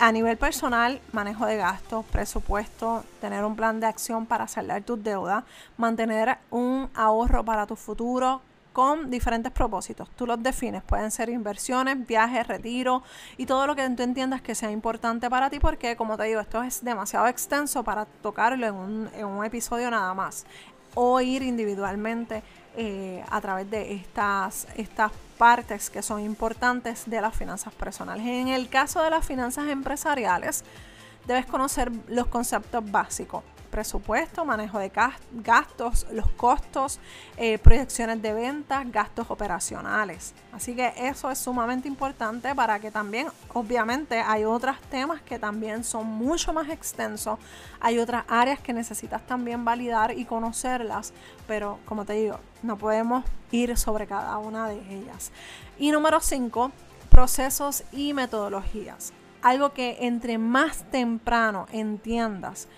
a 0.00 0.10
nivel 0.12 0.38
personal, 0.38 1.02
manejo 1.12 1.44
de 1.44 1.58
gastos, 1.58 2.06
presupuesto, 2.06 3.04
tener 3.20 3.44
un 3.44 3.54
plan 3.54 3.80
de 3.80 3.86
acción 3.86 4.24
para 4.24 4.48
saldar 4.48 4.82
tus 4.82 5.04
deudas, 5.04 5.44
mantener 5.76 6.38
un 6.50 6.88
ahorro 6.94 7.44
para 7.44 7.66
tu 7.66 7.76
futuro 7.76 8.40
con 8.72 9.10
diferentes 9.10 9.52
propósitos. 9.52 10.08
Tú 10.16 10.26
los 10.26 10.42
defines, 10.42 10.82
pueden 10.82 11.10
ser 11.10 11.28
inversiones, 11.28 12.06
viajes, 12.06 12.48
retiro 12.48 13.02
y 13.36 13.44
todo 13.44 13.66
lo 13.66 13.76
que 13.76 13.86
tú 13.90 14.02
entiendas 14.02 14.40
que 14.40 14.54
sea 14.54 14.70
importante 14.70 15.28
para 15.28 15.50
ti 15.50 15.60
porque, 15.60 15.96
como 15.96 16.16
te 16.16 16.24
digo, 16.24 16.40
esto 16.40 16.62
es 16.62 16.82
demasiado 16.82 17.26
extenso 17.26 17.84
para 17.84 18.06
tocarlo 18.06 18.66
en 18.66 18.74
un, 18.74 19.10
en 19.14 19.26
un 19.26 19.44
episodio 19.44 19.90
nada 19.90 20.14
más 20.14 20.46
o 20.94 21.20
ir 21.20 21.42
individualmente 21.42 22.42
eh, 22.76 23.22
a 23.30 23.40
través 23.40 23.70
de 23.70 23.94
estas, 23.94 24.66
estas 24.76 25.12
partes 25.38 25.90
que 25.90 26.02
son 26.02 26.20
importantes 26.20 27.04
de 27.06 27.20
las 27.20 27.34
finanzas 27.34 27.72
personales. 27.74 28.26
En 28.26 28.48
el 28.48 28.68
caso 28.68 29.02
de 29.02 29.10
las 29.10 29.26
finanzas 29.26 29.68
empresariales, 29.68 30.64
debes 31.26 31.46
conocer 31.46 31.90
los 32.08 32.26
conceptos 32.26 32.90
básicos 32.90 33.42
presupuesto, 33.72 34.44
manejo 34.44 34.78
de 34.78 34.92
gastos, 35.32 36.06
los 36.12 36.30
costos, 36.32 37.00
eh, 37.38 37.58
proyecciones 37.58 38.20
de 38.20 38.34
ventas, 38.34 38.84
gastos 38.92 39.30
operacionales. 39.30 40.34
Así 40.52 40.76
que 40.76 40.92
eso 40.96 41.30
es 41.30 41.38
sumamente 41.38 41.88
importante 41.88 42.54
para 42.54 42.78
que 42.78 42.90
también, 42.90 43.28
obviamente, 43.54 44.20
hay 44.20 44.44
otros 44.44 44.76
temas 44.90 45.22
que 45.22 45.38
también 45.38 45.82
son 45.82 46.06
mucho 46.06 46.52
más 46.52 46.68
extensos. 46.68 47.38
Hay 47.80 47.98
otras 47.98 48.24
áreas 48.28 48.60
que 48.60 48.74
necesitas 48.74 49.26
también 49.26 49.64
validar 49.64 50.16
y 50.16 50.26
conocerlas, 50.26 51.14
pero 51.48 51.78
como 51.86 52.04
te 52.04 52.12
digo, 52.12 52.38
no 52.62 52.76
podemos 52.76 53.24
ir 53.50 53.76
sobre 53.78 54.06
cada 54.06 54.36
una 54.36 54.68
de 54.68 54.78
ellas. 54.94 55.32
Y 55.78 55.90
número 55.92 56.20
5, 56.20 56.70
procesos 57.08 57.84
y 57.90 58.12
metodologías. 58.12 59.14
Algo 59.40 59.72
que 59.72 59.96
entre 60.02 60.36
más 60.36 60.84
temprano 60.90 61.66
entiendas 61.72 62.68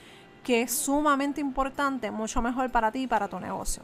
que 0.44 0.62
es 0.62 0.72
sumamente 0.72 1.40
importante, 1.40 2.11
mucho 2.11 2.40
mejor 2.40 2.70
para 2.70 2.92
ti 2.92 3.02
y 3.02 3.07
para 3.07 3.26
tu 3.26 3.40
negocio. 3.40 3.83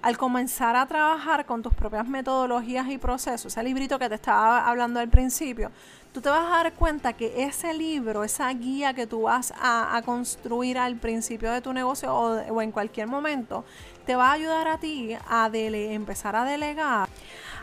Al 0.00 0.16
comenzar 0.16 0.76
a 0.76 0.86
trabajar 0.86 1.44
con 1.44 1.62
tus 1.62 1.74
propias 1.74 2.06
metodologías 2.06 2.88
y 2.88 2.98
procesos, 2.98 3.52
ese 3.52 3.62
librito 3.62 3.98
que 3.98 4.08
te 4.08 4.14
estaba 4.14 4.68
hablando 4.68 5.00
al 5.00 5.08
principio, 5.08 5.70
tú 6.12 6.20
te 6.20 6.28
vas 6.28 6.46
a 6.46 6.62
dar 6.62 6.72
cuenta 6.72 7.12
que 7.12 7.44
ese 7.44 7.74
libro, 7.74 8.24
esa 8.24 8.48
guía 8.54 8.94
que 8.94 9.06
tú 9.06 9.22
vas 9.22 9.52
a, 9.60 10.00
construir 10.04 10.78
al 10.78 10.96
principio 10.96 11.50
de 11.52 11.60
tu 11.60 11.72
negocio 11.72 12.14
o, 12.14 12.62
en 12.62 12.72
cualquier 12.72 13.08
momento, 13.08 13.64
te 14.06 14.16
va 14.16 14.30
a 14.30 14.32
ayudar 14.32 14.68
a 14.68 14.78
ti 14.78 15.16
a 15.28 15.50
empezar 15.52 16.36
a 16.36 16.44
delegar 16.44 17.08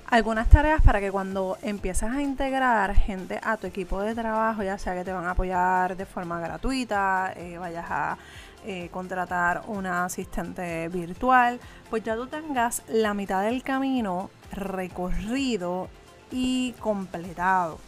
algunas 0.08 0.50
tareas 0.50 0.82
para 0.82 1.00
que 1.00 1.12
cuando 1.12 1.58
empieces 1.62 2.10
a 2.10 2.22
integrar 2.22 2.96
gente 2.96 3.40
a 3.44 3.58
tu 3.58 3.68
equipo 3.68 4.02
de 4.02 4.14
trabajo, 4.14 4.64
ya 4.64 4.78
sea 4.78 4.94
que 4.94 5.04
te 5.04 5.12
van 5.12 5.26
a 5.26 5.32
apoyar 5.32 5.98
de 5.98 6.06
forma 6.06 6.40
gratuita, 6.40 7.34
eh, 7.36 7.58
vayas 7.58 7.86
a 7.90 8.18
eh, 8.66 8.90
contratar 8.92 9.64
una 9.68 10.06
asistente 10.06 10.88
virtual, 10.90 11.60
pues 11.90 12.04
ya 12.04 12.16
tú 12.16 12.28
tengas 12.28 12.84
la 12.88 13.14
mitad 13.14 13.44
del 13.44 13.64
camino 13.64 14.30
recorrido 14.52 15.88
y 16.32 16.74
completado. 16.74 17.80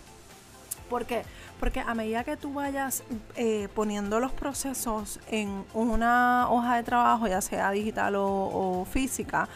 ¿Por 0.90 1.06
qué? 1.06 1.24
Porque 1.60 1.82
a 1.82 1.94
medida 1.96 2.24
que 2.24 2.38
tú 2.38 2.54
vayas 2.54 3.04
eh, 3.36 3.68
poniendo 3.76 4.20
los 4.20 4.32
procesos 4.32 5.20
en 5.30 5.66
una 5.74 6.48
hoja 6.50 6.78
de 6.78 6.84
trabajo, 6.84 7.28
ya 7.28 7.42
sea 7.42 7.72
digital 7.72 8.14
o 8.16 8.88
física, 8.90 9.50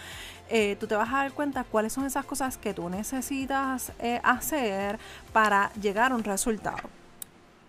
eh, 0.53 0.75
tú 0.77 0.85
te 0.85 0.95
vas 0.95 1.09
a 1.09 1.17
dar 1.17 1.31
cuenta 1.31 1.63
cuáles 1.63 1.93
son 1.93 2.05
esas 2.05 2.25
cosas 2.25 2.57
que 2.57 2.73
tú 2.73 2.89
necesitas 2.89 3.93
eh, 3.99 4.19
hacer 4.21 4.99
para 5.31 5.71
llegar 5.75 6.11
a 6.11 6.15
un 6.15 6.25
resultado. 6.25 6.89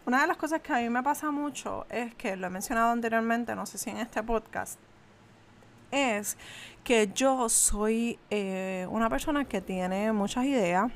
Una 0.04 0.22
de 0.22 0.26
las 0.26 0.36
cosas 0.36 0.60
que 0.62 0.72
a 0.72 0.78
mí 0.78 0.88
me 0.90 1.00
pasa 1.00 1.30
mucho 1.30 1.86
es 1.88 2.12
que 2.16 2.34
lo 2.34 2.48
he 2.48 2.50
mencionado 2.50 2.90
anteriormente, 2.90 3.54
no 3.54 3.66
sé 3.66 3.78
si 3.78 3.90
en 3.90 3.98
este 3.98 4.20
podcast, 4.24 4.80
es 5.92 6.36
que 6.82 7.08
yo 7.14 7.48
soy 7.48 8.18
eh, 8.30 8.88
una 8.90 9.08
persona 9.08 9.44
que 9.44 9.60
tiene 9.60 10.10
muchas 10.10 10.44
ideas, 10.46 10.90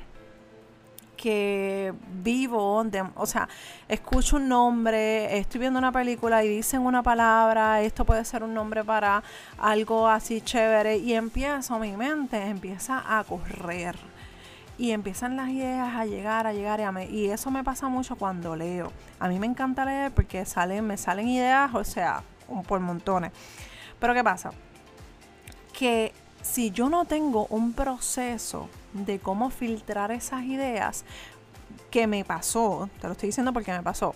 que 1.17 1.93
vivo, 2.23 2.85
o 3.15 3.25
sea, 3.25 3.49
escucho 3.89 4.37
un 4.37 4.47
nombre, 4.47 5.37
estoy 5.37 5.59
viendo 5.59 5.79
una 5.79 5.91
película 5.91 6.43
y 6.43 6.47
dicen 6.47 6.81
una 6.81 7.03
palabra, 7.03 7.81
esto 7.81 8.05
puede 8.05 8.23
ser 8.23 8.43
un 8.43 8.53
nombre 8.53 8.83
para 8.83 9.23
algo 9.57 10.07
así 10.07 10.39
chévere 10.41 10.97
y 10.97 11.13
empiezo, 11.13 11.79
mi 11.79 11.97
mente 11.97 12.41
empieza 12.41 13.03
a 13.05 13.23
correr 13.23 13.95
y 14.77 14.91
empiezan 14.91 15.35
las 15.35 15.49
ideas 15.49 15.95
a 15.95 16.05
llegar, 16.05 16.45
a 16.45 16.53
llegar 16.53 16.79
y, 16.79 16.83
a 16.83 17.03
y 17.03 17.29
eso 17.31 17.49
me 17.49 17.63
pasa 17.63 17.87
mucho 17.87 18.15
cuando 18.15 18.55
leo. 18.55 18.91
A 19.19 19.27
mí 19.27 19.39
me 19.39 19.47
encanta 19.47 19.83
leer 19.85 20.11
porque 20.11 20.45
salen, 20.45 20.85
me 20.85 20.97
salen 20.97 21.27
ideas, 21.27 21.73
o 21.73 21.83
sea, 21.83 22.21
por 22.67 22.79
montones. 22.79 23.31
Pero 23.99 24.13
¿qué 24.13 24.23
pasa? 24.23 24.51
Que 25.73 26.13
si 26.51 26.71
yo 26.71 26.89
no 26.89 27.05
tengo 27.05 27.47
un 27.49 27.73
proceso 27.73 28.69
de 28.93 29.19
cómo 29.19 29.49
filtrar 29.49 30.11
esas 30.11 30.43
ideas 30.43 31.03
que 31.91 32.07
me 32.07 32.23
pasó, 32.25 32.89
te 32.99 33.07
lo 33.07 33.13
estoy 33.13 33.27
diciendo 33.27 33.53
porque 33.53 33.71
me 33.71 33.83
pasó, 33.83 34.15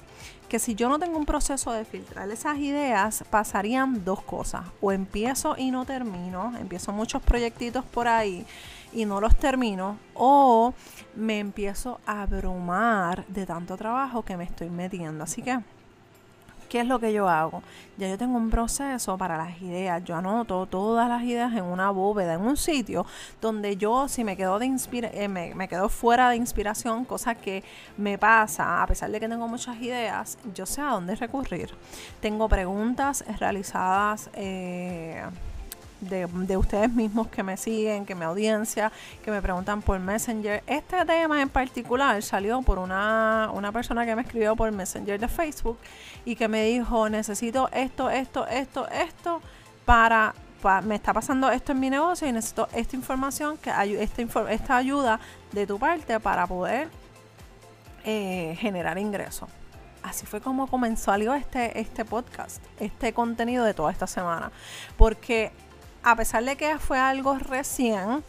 que 0.50 0.60
si 0.60 0.76
yo 0.76 0.90
no 0.90 1.00
tengo 1.00 1.18
un 1.18 1.26
proceso 1.26 1.72
de 1.72 1.86
filtrar 1.86 2.30
esas 2.30 2.58
ideas, 2.58 3.24
pasarían 3.30 4.04
dos 4.04 4.22
cosas. 4.22 4.66
O 4.82 4.92
empiezo 4.92 5.56
y 5.58 5.72
no 5.72 5.86
termino, 5.86 6.54
empiezo 6.58 6.92
muchos 6.92 7.22
proyectitos 7.22 7.86
por 7.86 8.08
ahí 8.08 8.46
y 8.94 9.06
no 9.06 9.22
los 9.22 9.38
termino, 9.38 9.98
o 10.14 10.74
me 11.16 11.40
empiezo 11.40 12.00
a 12.06 12.24
abrumar 12.24 13.26
de 13.28 13.46
tanto 13.46 13.78
trabajo 13.78 14.24
que 14.24 14.36
me 14.36 14.44
estoy 14.44 14.70
metiendo. 14.70 15.24
Así 15.24 15.42
que 15.42 15.60
¿Qué 16.72 16.80
es 16.80 16.88
lo 16.88 17.00
que 17.00 17.12
yo 17.12 17.28
hago? 17.28 17.64
Ya 17.98 18.08
yo 18.08 18.18
tengo 18.18 18.38
un 18.38 18.50
proceso 18.50 19.18
para 19.18 19.36
las 19.36 19.62
ideas. 19.62 20.02
Yo 20.06 20.16
anoto 20.16 20.68
todas 20.68 21.10
las 21.10 21.22
ideas 21.24 21.52
en 21.54 21.66
una 21.66 21.90
bóveda, 21.92 22.36
en 22.36 22.40
un 22.40 22.56
sitio 22.56 23.06
donde 23.42 23.76
yo, 23.76 24.08
si 24.08 24.24
me 24.24 24.38
quedo, 24.38 24.58
de 24.58 24.68
inspira 24.68 25.10
eh, 25.14 25.28
me, 25.28 25.54
me, 25.54 25.68
quedo 25.68 25.90
fuera 25.90 26.30
de 26.30 26.38
inspiración, 26.38 27.04
cosa 27.04 27.36
que 27.36 27.62
me 27.98 28.18
pasa, 28.18 28.82
a 28.82 28.88
pesar 28.88 29.12
de 29.12 29.20
que 29.20 29.28
tengo 29.28 29.50
muchas 29.50 29.82
ideas, 29.82 30.38
yo 30.56 30.66
sé 30.66 30.80
a 30.80 30.92
dónde 30.92 31.14
recurrir. 31.18 31.72
Tengo 32.22 32.48
preguntas 32.48 33.26
realizadas. 33.38 34.30
Eh, 34.34 35.26
de, 36.02 36.58
ustedes 36.58 36.92
mismos 36.92 37.28
que 37.28 37.44
me 37.44 37.58
siguen, 37.58 38.06
que 38.06 38.16
me 38.16 38.26
audiencia, 38.26 38.92
que 39.24 39.32
me 39.32 39.42
preguntan 39.42 39.82
por 39.82 40.00
Messenger. 40.00 40.64
Este 40.68 41.06
tema 41.06 41.42
en 41.42 41.50
particular 41.50 42.22
salió 42.22 42.62
por 42.62 42.80
una, 42.80 43.50
una 43.54 43.72
persona 43.72 44.06
que 44.06 44.16
me 44.16 44.24
escribió 44.24 44.56
por 44.56 44.72
Messenger 44.72 45.20
de 45.20 45.28
Facebook 45.28 45.78
y 46.26 46.36
que 46.36 46.48
me 46.48 46.66
dijo, 46.66 47.10
necesito 47.10 47.70
esto, 47.72 48.10
esto, 48.10 48.48
esto, 48.48 48.88
esto 48.90 49.42
para 49.86 50.34
me 50.84 50.94
está 50.94 51.12
pasando 51.12 51.50
esto 51.50 51.72
en 51.72 51.80
mi 51.80 51.90
negocio 51.90 52.28
y 52.28 52.32
necesito 52.32 52.68
esta 52.74 52.96
información, 52.96 53.58
que 53.58 53.72
esta, 54.00 54.52
esta 54.52 54.78
ayuda 54.78 55.20
de 55.52 55.66
tu 55.66 55.80
parte 55.80 56.20
para 56.20 56.46
poder 56.46 56.88
eh, 58.04 58.56
generar 58.60 59.00
ingresos. 59.00 59.50
Así 60.04 60.26
fue 60.26 60.42
como 60.42 60.68
comenzó 60.68 61.14
este, 61.14 61.80
este 61.80 62.06
podcast, 62.06 62.64
este 62.80 63.14
contenido 63.14 63.64
de 63.66 63.74
toda 63.74 63.92
esta 63.92 64.08
semana. 64.08 64.52
Porque 64.98 65.52
a 66.04 66.16
pesar 66.16 66.44
de 66.44 66.56
que 66.56 66.78
fue 66.80 67.00
algo 67.00 67.38
recién, 67.38 68.24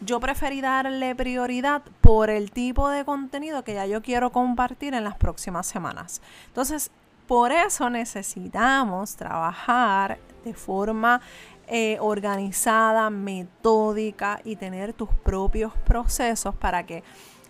yo 0.00 0.20
preferí 0.20 0.60
darle 0.60 1.14
prioridad 1.14 1.82
por 2.00 2.30
el 2.30 2.50
tipo 2.50 2.88
de 2.88 3.04
contenido 3.04 3.64
que 3.64 3.74
ya 3.74 3.86
yo 3.86 4.02
quiero 4.02 4.30
compartir 4.30 4.94
en 4.94 5.04
las 5.04 5.16
próximas 5.16 5.66
semanas. 5.66 6.22
Entonces, 6.46 6.90
por 7.26 7.52
eso 7.52 7.90
necesitamos 7.90 9.16
trabajar 9.16 10.18
de 10.44 10.54
forma 10.54 11.20
eh, 11.66 11.98
organizada, 12.00 13.10
metódica 13.10 14.40
y 14.44 14.56
tener 14.56 14.94
tus 14.94 15.10
propios 15.10 15.74
procesos 15.84 16.54
para 16.54 16.86
que 16.86 17.02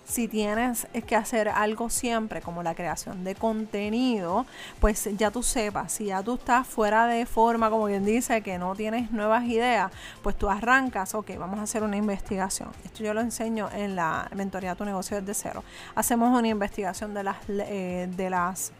si 0.08 0.26
tienes 0.26 0.86
que 1.06 1.14
hacer 1.14 1.50
algo 1.50 1.90
siempre 1.90 2.40
como 2.40 2.62
la 2.62 2.74
creación 2.74 3.24
de 3.24 3.34
contenido, 3.34 4.46
pues 4.80 5.08
ya 5.16 5.30
tú 5.30 5.42
sepas, 5.42 5.92
si 5.92 6.06
ya 6.06 6.22
tú 6.22 6.34
estás 6.34 6.66
fuera 6.66 7.06
de 7.06 7.26
forma, 7.26 7.68
como 7.68 7.86
quien 7.86 8.04
dice, 8.04 8.40
que 8.40 8.58
no 8.58 8.74
tienes 8.74 9.12
nuevas 9.12 9.44
ideas, 9.44 9.92
pues 10.22 10.36
tú 10.36 10.48
arrancas, 10.48 11.14
ok, 11.14 11.32
vamos 11.38 11.58
a 11.60 11.62
hacer 11.62 11.82
una 11.82 11.96
investigación. 11.96 12.70
Esto 12.84 13.04
yo 13.04 13.12
lo 13.12 13.20
enseño 13.20 13.68
en 13.72 13.96
la 13.96 14.30
mentoría 14.34 14.74
Tu 14.74 14.84
negocio 14.84 15.20
desde 15.20 15.34
cero. 15.34 15.62
Hacemos 15.94 16.36
una 16.36 16.48
investigación 16.48 17.12
de 17.12 17.24
las, 17.24 17.36
eh, 17.48 18.08
de 18.16 18.30
las 18.30 18.72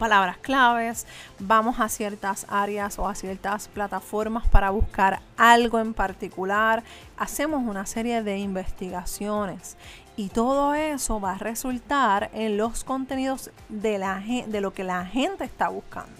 palabras 0.00 0.38
claves, 0.38 1.06
vamos 1.38 1.78
a 1.78 1.90
ciertas 1.90 2.46
áreas 2.48 2.98
o 2.98 3.06
a 3.06 3.14
ciertas 3.14 3.68
plataformas 3.68 4.48
para 4.48 4.70
buscar 4.70 5.20
algo 5.36 5.78
en 5.78 5.92
particular, 5.92 6.82
hacemos 7.18 7.62
una 7.62 7.84
serie 7.84 8.22
de 8.22 8.38
investigaciones 8.38 9.76
y 10.20 10.28
todo 10.28 10.74
eso 10.74 11.18
va 11.18 11.32
a 11.32 11.38
resultar 11.38 12.30
en 12.34 12.58
los 12.58 12.84
contenidos 12.84 13.50
de, 13.70 13.98
lo 14.60 14.74
que 14.74 14.84
la 14.84 15.06
gente 15.06 15.44
está 15.44 15.70
buscando. 15.70 16.19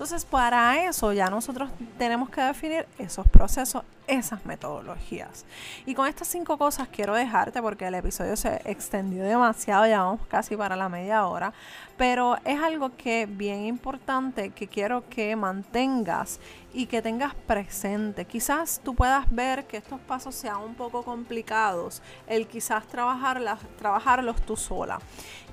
Entonces, 0.00 0.24
para 0.24 0.82
eso 0.86 1.12
ya 1.12 1.28
nosotros 1.28 1.68
tenemos 1.98 2.30
que 2.30 2.40
definir 2.40 2.86
esos 2.96 3.28
procesos, 3.28 3.82
esas 4.06 4.46
metodologías. 4.46 5.44
Y 5.84 5.94
con 5.94 6.08
estas 6.08 6.26
cinco 6.26 6.56
cosas 6.56 6.88
quiero 6.88 7.14
dejarte 7.14 7.60
porque 7.60 7.86
el 7.86 7.94
episodio 7.94 8.34
se 8.34 8.62
extendió 8.64 9.22
demasiado, 9.24 9.86
ya 9.86 10.02
vamos 10.02 10.26
casi 10.26 10.56
para 10.56 10.74
la 10.74 10.88
media 10.88 11.26
hora, 11.26 11.52
pero 11.98 12.38
es 12.46 12.58
algo 12.58 12.96
que 12.96 13.26
bien 13.26 13.66
importante 13.66 14.52
que 14.52 14.68
quiero 14.68 15.06
que 15.10 15.36
mantengas 15.36 16.40
y 16.72 16.86
que 16.86 17.02
tengas 17.02 17.34
presente. 17.34 18.24
Quizás 18.24 18.80
tú 18.82 18.94
puedas 18.94 19.30
ver 19.30 19.66
que 19.66 19.76
estos 19.76 20.00
pasos 20.00 20.34
sean 20.34 20.62
un 20.62 20.76
poco 20.76 21.02
complicados, 21.02 22.00
el 22.26 22.46
quizás 22.46 22.86
trabajarlos 22.86 24.40
tú 24.46 24.56
sola. 24.56 24.98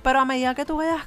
Pero 0.02 0.20
a 0.20 0.24
medida 0.24 0.54
que 0.54 0.64
tú 0.64 0.78
vayas 0.78 1.06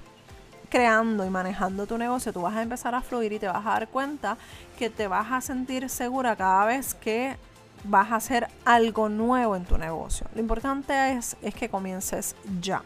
creando 0.72 1.26
y 1.26 1.30
manejando 1.30 1.86
tu 1.86 1.98
negocio, 1.98 2.32
tú 2.32 2.42
vas 2.42 2.56
a 2.56 2.62
empezar 2.62 2.96
a 2.96 3.02
fluir 3.02 3.34
y 3.34 3.40
te 3.40 3.48
vas 3.48 3.64
a 3.66 3.72
dar 3.72 3.90
cuenta 3.90 4.38
que 4.80 4.90
te 4.90 5.06
vas 5.08 5.32
a 5.32 5.42
sentir 5.42 5.90
segura 5.90 6.36
cada 6.36 6.66
vez 6.66 6.94
que 6.96 7.36
vas 7.84 8.12
a 8.12 8.16
hacer 8.16 8.48
algo 8.64 9.10
nuevo 9.10 9.56
en 9.58 9.66
tu 9.66 9.78
negocio. 9.78 10.28
Lo 10.34 10.40
importante 10.40 11.12
es, 11.12 11.36
es 11.42 11.54
que 11.54 11.68
comiences 11.68 12.36
ya. 12.62 12.82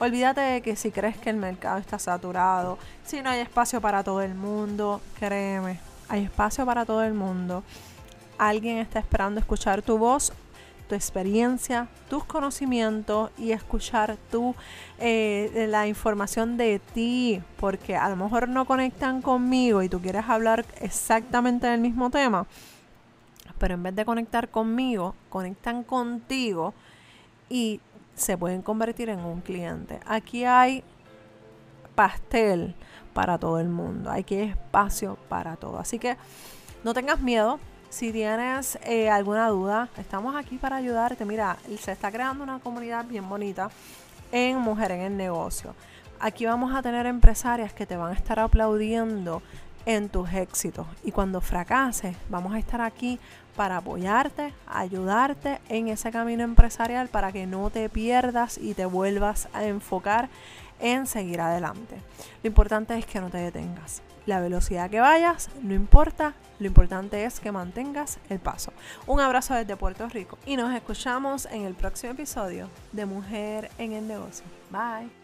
Olvídate 0.00 0.40
de 0.40 0.60
que 0.60 0.74
si 0.74 0.90
crees 0.90 1.16
que 1.18 1.30
el 1.30 1.36
mercado 1.36 1.78
está 1.78 1.98
saturado, 2.00 2.78
si 3.04 3.22
no 3.22 3.30
hay 3.30 3.40
espacio 3.40 3.80
para 3.80 4.02
todo 4.02 4.22
el 4.22 4.34
mundo, 4.34 5.00
créeme, 5.18 5.78
hay 6.08 6.24
espacio 6.24 6.66
para 6.66 6.84
todo 6.84 7.04
el 7.04 7.14
mundo. 7.14 7.62
Alguien 8.38 8.78
está 8.78 8.98
esperando 8.98 9.38
escuchar 9.38 9.82
tu 9.82 9.98
voz, 9.98 10.32
tu 10.90 10.96
experiencia, 10.96 11.86
tus 12.08 12.24
conocimientos 12.24 13.30
y 13.38 13.52
escuchar 13.52 14.16
tu, 14.28 14.56
eh, 14.98 15.66
la 15.68 15.86
información 15.86 16.56
de 16.56 16.80
ti, 16.92 17.40
porque 17.60 17.94
a 17.94 18.08
lo 18.08 18.16
mejor 18.16 18.48
no 18.48 18.64
conectan 18.64 19.22
conmigo 19.22 19.84
y 19.84 19.88
tú 19.88 20.00
quieres 20.00 20.28
hablar 20.28 20.66
exactamente 20.80 21.68
del 21.68 21.80
mismo 21.80 22.10
tema, 22.10 22.44
pero 23.58 23.74
en 23.74 23.84
vez 23.84 23.94
de 23.94 24.04
conectar 24.04 24.48
conmigo, 24.48 25.14
conectan 25.28 25.84
contigo 25.84 26.74
y 27.48 27.80
se 28.16 28.36
pueden 28.36 28.60
convertir 28.60 29.10
en 29.10 29.20
un 29.20 29.42
cliente. 29.42 30.00
Aquí 30.06 30.44
hay 30.44 30.82
pastel 31.94 32.74
para 33.14 33.38
todo 33.38 33.60
el 33.60 33.68
mundo. 33.68 34.10
Aquí 34.10 34.34
hay 34.34 34.48
espacio 34.48 35.18
para 35.28 35.54
todo. 35.54 35.78
Así 35.78 36.00
que 36.00 36.16
no 36.82 36.94
tengas 36.94 37.20
miedo. 37.20 37.60
Si 37.90 38.12
tienes 38.12 38.78
eh, 38.84 39.10
alguna 39.10 39.48
duda, 39.48 39.88
estamos 39.98 40.36
aquí 40.36 40.58
para 40.58 40.76
ayudarte. 40.76 41.24
Mira, 41.24 41.56
se 41.80 41.90
está 41.90 42.12
creando 42.12 42.44
una 42.44 42.60
comunidad 42.60 43.04
bien 43.04 43.28
bonita 43.28 43.68
en 44.30 44.58
Mujer 44.58 44.92
en 44.92 45.00
el 45.00 45.16
Negocio. 45.16 45.74
Aquí 46.20 46.46
vamos 46.46 46.72
a 46.72 46.82
tener 46.82 47.06
empresarias 47.06 47.72
que 47.72 47.86
te 47.86 47.96
van 47.96 48.12
a 48.12 48.14
estar 48.14 48.38
aplaudiendo 48.38 49.42
en 49.86 50.08
tus 50.08 50.32
éxitos. 50.32 50.86
Y 51.02 51.10
cuando 51.10 51.40
fracases, 51.40 52.16
vamos 52.28 52.54
a 52.54 52.60
estar 52.60 52.80
aquí 52.80 53.18
para 53.56 53.78
apoyarte, 53.78 54.54
ayudarte 54.68 55.58
en 55.68 55.88
ese 55.88 56.12
camino 56.12 56.44
empresarial 56.44 57.08
para 57.08 57.32
que 57.32 57.48
no 57.48 57.70
te 57.70 57.88
pierdas 57.88 58.56
y 58.56 58.74
te 58.74 58.86
vuelvas 58.86 59.48
a 59.52 59.64
enfocar 59.64 60.28
en 60.78 61.08
seguir 61.08 61.40
adelante. 61.40 61.96
Lo 62.44 62.48
importante 62.48 62.96
es 62.96 63.04
que 63.04 63.20
no 63.20 63.30
te 63.30 63.38
detengas. 63.38 64.00
La 64.30 64.38
velocidad 64.38 64.88
que 64.88 65.00
vayas 65.00 65.50
no 65.60 65.74
importa, 65.74 66.34
lo 66.60 66.68
importante 66.68 67.24
es 67.24 67.40
que 67.40 67.50
mantengas 67.50 68.20
el 68.28 68.38
paso. 68.38 68.72
Un 69.08 69.18
abrazo 69.18 69.54
desde 69.54 69.76
Puerto 69.76 70.08
Rico 70.08 70.38
y 70.46 70.54
nos 70.54 70.72
escuchamos 70.72 71.46
en 71.46 71.64
el 71.64 71.74
próximo 71.74 72.12
episodio 72.12 72.70
de 72.92 73.06
Mujer 73.06 73.72
en 73.76 73.90
el 73.90 74.06
Negocio. 74.06 74.44
Bye. 74.70 75.19